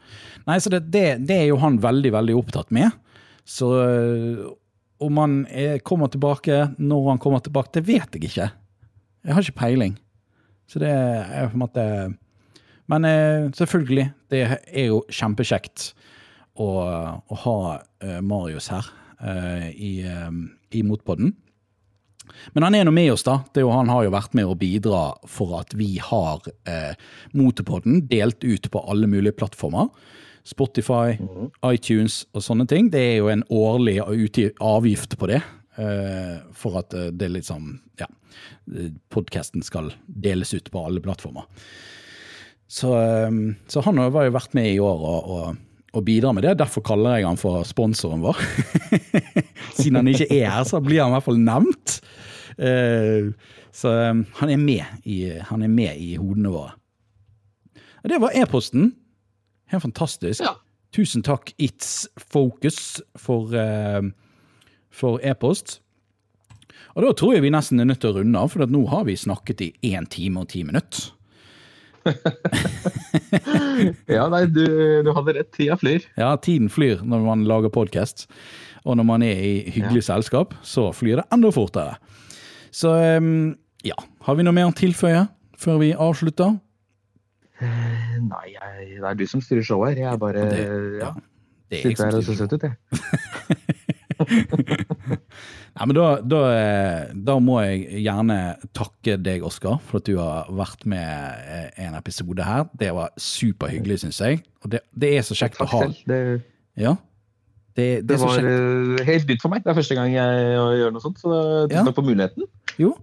[0.46, 2.94] Nei, så det, det, det, er jo han veldig, veldig opptatt med.
[3.46, 3.70] Så
[5.02, 8.50] om han er, kommer tilbake, når han kommer tilbake, det vet jeg ikke.
[9.26, 9.96] Jeg har ikke peiling.
[10.70, 11.82] Så det er på en måte
[12.90, 15.92] Men eh, selvfølgelig, det er jo kjempekjekt
[16.56, 16.70] å,
[17.20, 18.88] å ha uh, Marius her
[19.22, 21.34] uh, i, um, i Motpodden.
[22.54, 23.40] Men han er nå med oss, da.
[23.56, 26.94] Jo, han har jo vært med å bidra for at vi har eh,
[27.36, 29.90] Motepodden delt ut på alle mulige plattformer.
[30.46, 31.50] Spotify, mm -hmm.
[31.72, 32.90] iTunes og sånne ting.
[32.90, 34.00] Det er jo en årlig
[34.60, 35.42] avgift på det.
[35.76, 38.06] Eh, for at det liksom Ja.
[39.10, 41.44] Podkasten skal deles ut på alle plattformer.
[42.68, 43.30] Så, eh,
[43.68, 45.56] så han har jo vært med i år og, og
[45.96, 46.58] og bidrar med det.
[46.60, 48.40] Derfor kaller jeg han for sponsoren vår.
[49.78, 51.96] Siden han ikke er her, så blir han i hvert fall nevnt.
[52.56, 53.32] Uh,
[53.76, 55.16] så um, han, er med i,
[55.48, 56.76] han er med i hodene våre.
[58.06, 58.92] Det var e-posten.
[59.72, 60.44] Helt fantastisk.
[60.44, 60.54] Ja.
[60.94, 64.04] Tusen takk, It's Focus, for, uh,
[64.92, 65.80] for e-post.
[66.96, 69.04] Og da tror jeg vi nesten er nødt til å runde av, for nå har
[69.08, 71.10] vi snakket i én time og ti minutter.
[74.16, 74.64] ja, nei, du,
[75.06, 75.50] du, hadde rett.
[75.56, 76.06] Tida flyr.
[76.18, 78.26] Ja, tiden flyr når man lager podkast.
[78.86, 80.08] Og når man er i hyggelig ja.
[80.12, 81.96] selskap, så flyr det enda fortere.
[82.74, 83.96] Så um, ja,
[84.26, 85.26] har vi noe mer å tilføye
[85.58, 86.58] før vi avslutter?
[87.56, 90.10] Uh, nei, jeg, det er du som styrer showet her.
[90.10, 90.66] Jeg bare det,
[91.00, 91.14] ja,
[91.72, 93.80] det er sitter her og ser søt ut, jeg.
[95.76, 96.38] Ja, men da, da,
[97.12, 98.36] da, må jeg gjerne
[98.76, 102.64] takke deg, Oskar, for at du har vært med eh, en episode her.
[102.80, 104.40] Det var superhyggelig, syns jeg.
[104.64, 106.20] Og det, det, er så kjekt å ha det,
[106.80, 106.94] Ja.
[107.76, 109.66] Det, det, var eh, helt nytt for meg.
[109.66, 110.46] Det er første gang jeg
[110.80, 111.20] gjør noe sånt.
[111.20, 111.82] Så tusen ja.
[111.84, 112.48] takk for muligheten.
[112.80, 112.94] Jo,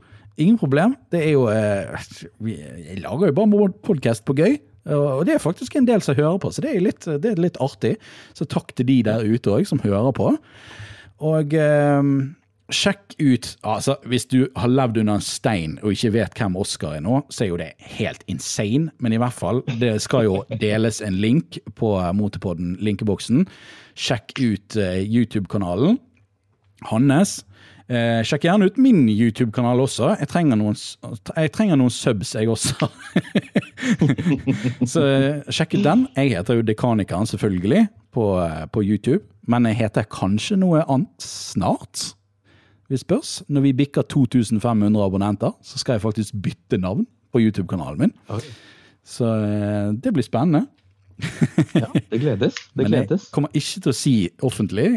[0.42, 0.96] ingen problem.
[1.14, 2.08] Det er jo eh,
[2.50, 4.58] Jeg lager jo bare podkast på gøy.
[4.90, 7.40] Og det er faktisk en del som hører på, så det er litt, det er
[7.40, 7.94] litt artig.
[8.36, 10.34] Så takk til de der ute òg som hører på.
[11.22, 11.54] Og
[12.74, 16.98] Sjekk ut altså Hvis du har levd under en stein og ikke vet hvem Oscar
[16.98, 18.94] er nå, så er jo det helt insane.
[19.04, 23.44] Men i hvert fall, det skal jo deles en link på Motorpodden, linkeboksen.
[24.00, 26.00] Sjekk ut uh, YouTube-kanalen
[26.90, 27.42] hans.
[27.92, 30.14] Uh, sjekk gjerne ut min YouTube-kanal også.
[30.22, 30.78] Jeg trenger, noen,
[31.36, 32.90] jeg trenger noen, subs, jeg også.
[34.94, 36.08] så uh, sjekk ut den.
[36.16, 38.28] Jeg heter jo Dekanikeren, selvfølgelig, på,
[38.72, 39.26] på YouTube.
[39.50, 42.14] Men jeg heter kanskje noe annet snart
[42.94, 43.42] vi spørs.
[43.50, 48.14] Når vi bikker 2500 abonnenter, så skal jeg faktisk bytte navn på YouTube-kanalen min.
[48.28, 48.54] Okay.
[49.04, 50.68] Så eh, det blir spennende.
[51.82, 52.54] ja, det gledes.
[52.54, 53.30] Det Men jeg gledes.
[53.34, 54.88] kommer ikke til å si offentlig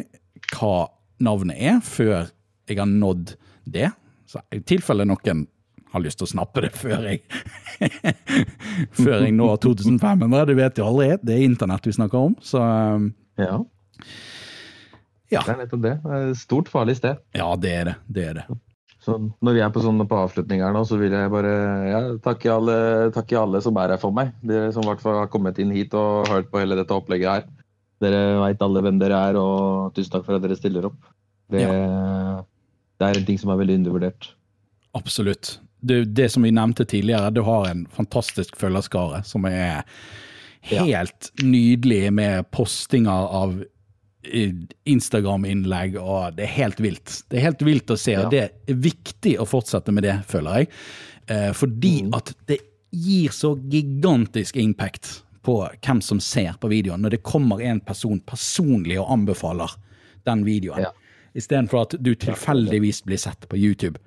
[0.52, 0.88] hva
[1.20, 2.28] navnet er før
[2.68, 3.90] jeg har nådd det.
[4.26, 5.46] Så I tilfelle noen
[5.92, 7.22] har lyst til å snappe det før jeg
[8.98, 10.46] Før jeg når 2500.
[10.50, 11.08] Det vet jo aldri.
[11.22, 12.36] Det er internett vi snakker om.
[12.42, 13.58] Så um, Ja,
[15.30, 15.42] ja.
[15.42, 15.96] det er nettopp det.
[16.04, 17.18] Det er et stort, farlig sted.
[17.36, 17.96] ja, det er det.
[18.06, 18.46] Det er det.
[19.06, 21.52] Så når vi er på sånne på avslutninger nå, så vil jeg bare
[21.86, 22.78] ja, takke, alle,
[23.14, 24.32] takke alle som er her for meg.
[24.42, 27.30] Dere som i hvert fall har kommet inn hit og hørt på hele dette opplegget
[27.30, 27.46] her.
[28.02, 30.98] Dere veit alle hvem dere er, og tusen takk for at dere stiller opp.
[31.54, 31.62] Det,
[32.98, 34.30] det er en ting som er veldig undervurdert.
[34.96, 35.58] Absolutt.
[35.80, 39.84] Det, det som vi nevnte tidligere, du har en fantastisk følgerskare som er
[40.66, 43.58] helt nydelig med postinger av
[44.24, 44.54] eh,
[44.88, 47.20] Instagram-innlegg, og det er helt vilt.
[47.30, 50.62] Det er helt vilt å se, og det er viktig å fortsette med det, føler
[50.62, 50.72] jeg.
[51.30, 52.58] Eh, fordi at det
[52.96, 58.18] gir så gigantisk impact på hvem som ser på videoen, når det kommer en person
[58.26, 59.76] personlig og anbefaler
[60.26, 60.88] den videoen.
[60.88, 60.94] Ja.
[61.36, 63.98] Istedenfor at du tilfeldigvis blir sett på YouTube.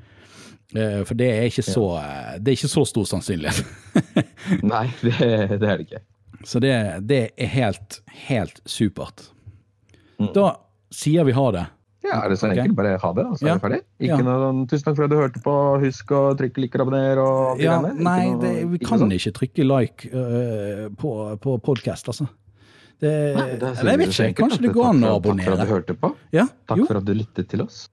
[0.76, 3.66] Eh, For det er ikke så, eh, det er ikke så stor sannsynlighet.
[4.74, 5.18] Nei, det,
[5.60, 6.02] det er det ikke.
[6.48, 6.72] Så det,
[7.10, 8.00] det er helt,
[8.30, 9.26] helt supert.
[10.20, 10.32] Mm.
[10.36, 10.54] Da
[10.94, 11.66] sier vi ha det.
[12.06, 12.56] Ja, er det så Ok.
[12.58, 12.76] enkelt?
[12.78, 13.56] Bare ha det, og så er Ja.
[13.58, 13.80] vi ferdig?
[14.00, 14.18] Ikke Ja.
[14.24, 15.56] noe sånn, Tusen takk for at du hørte på.
[15.84, 17.76] Husk å trykke like og abonner og Ja.
[17.82, 21.12] Nei, noe- det, vi ikke kan noe ikke trykke like uh, på,
[21.44, 22.30] på podkast, altså.
[23.00, 25.54] Det, Nei, det er eller jeg vet ikke, kanskje det går an å Takk for
[25.56, 26.10] at du hørte på.
[26.36, 27.86] Ja, Takk jo, for at du lyttet til oss.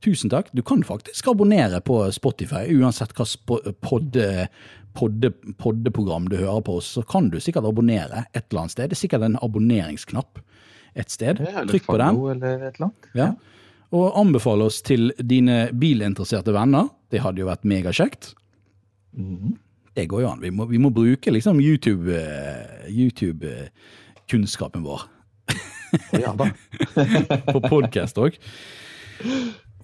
[0.00, 0.52] tusen takk.
[0.54, 3.26] Du kan faktisk abonnere på Spotify, uansett hva
[3.82, 4.48] podde,
[4.96, 8.90] podde, poddeprogram du hører på, så kan du sikkert abonnere et eller annet sted.
[8.90, 10.38] Det er sikkert en abonneringsknapp
[10.94, 11.42] et sted.
[11.70, 12.92] Trykk på den.
[13.18, 13.32] Ja.
[13.90, 16.86] Og anbefale oss til dine bilinteresserte venner.
[17.10, 18.34] Det hadde jo vært megakjekt.
[19.18, 19.56] Mhm.
[19.98, 20.38] Det går jo an.
[20.40, 22.86] Vi må, vi må bruke liksom YouTube, eh,
[24.30, 25.00] YouTube-kunnskapen vår
[26.12, 26.50] Ja da.
[27.52, 28.36] på podkast òg.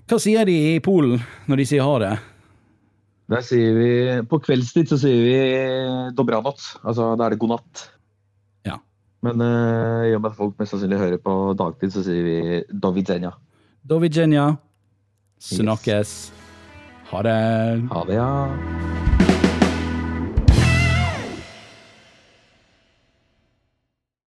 [0.07, 1.19] Hva sier de i Polen
[1.51, 2.13] når de sier ha det?
[3.27, 3.89] Der sier vi,
[4.31, 7.91] På kveldstid så sier vi 'dobranot', Altså, da er det god natt.
[8.65, 8.79] Ja.
[9.23, 12.63] Men eh, i og med at folk mest sannsynlig hører på dagtid, så sier vi
[12.71, 13.35] Dovigenia
[13.99, 14.57] widzenia.
[15.39, 16.31] Snakkes.
[16.31, 16.33] Yes.
[17.11, 17.89] Ha det.
[17.91, 19.06] Ha det, ja.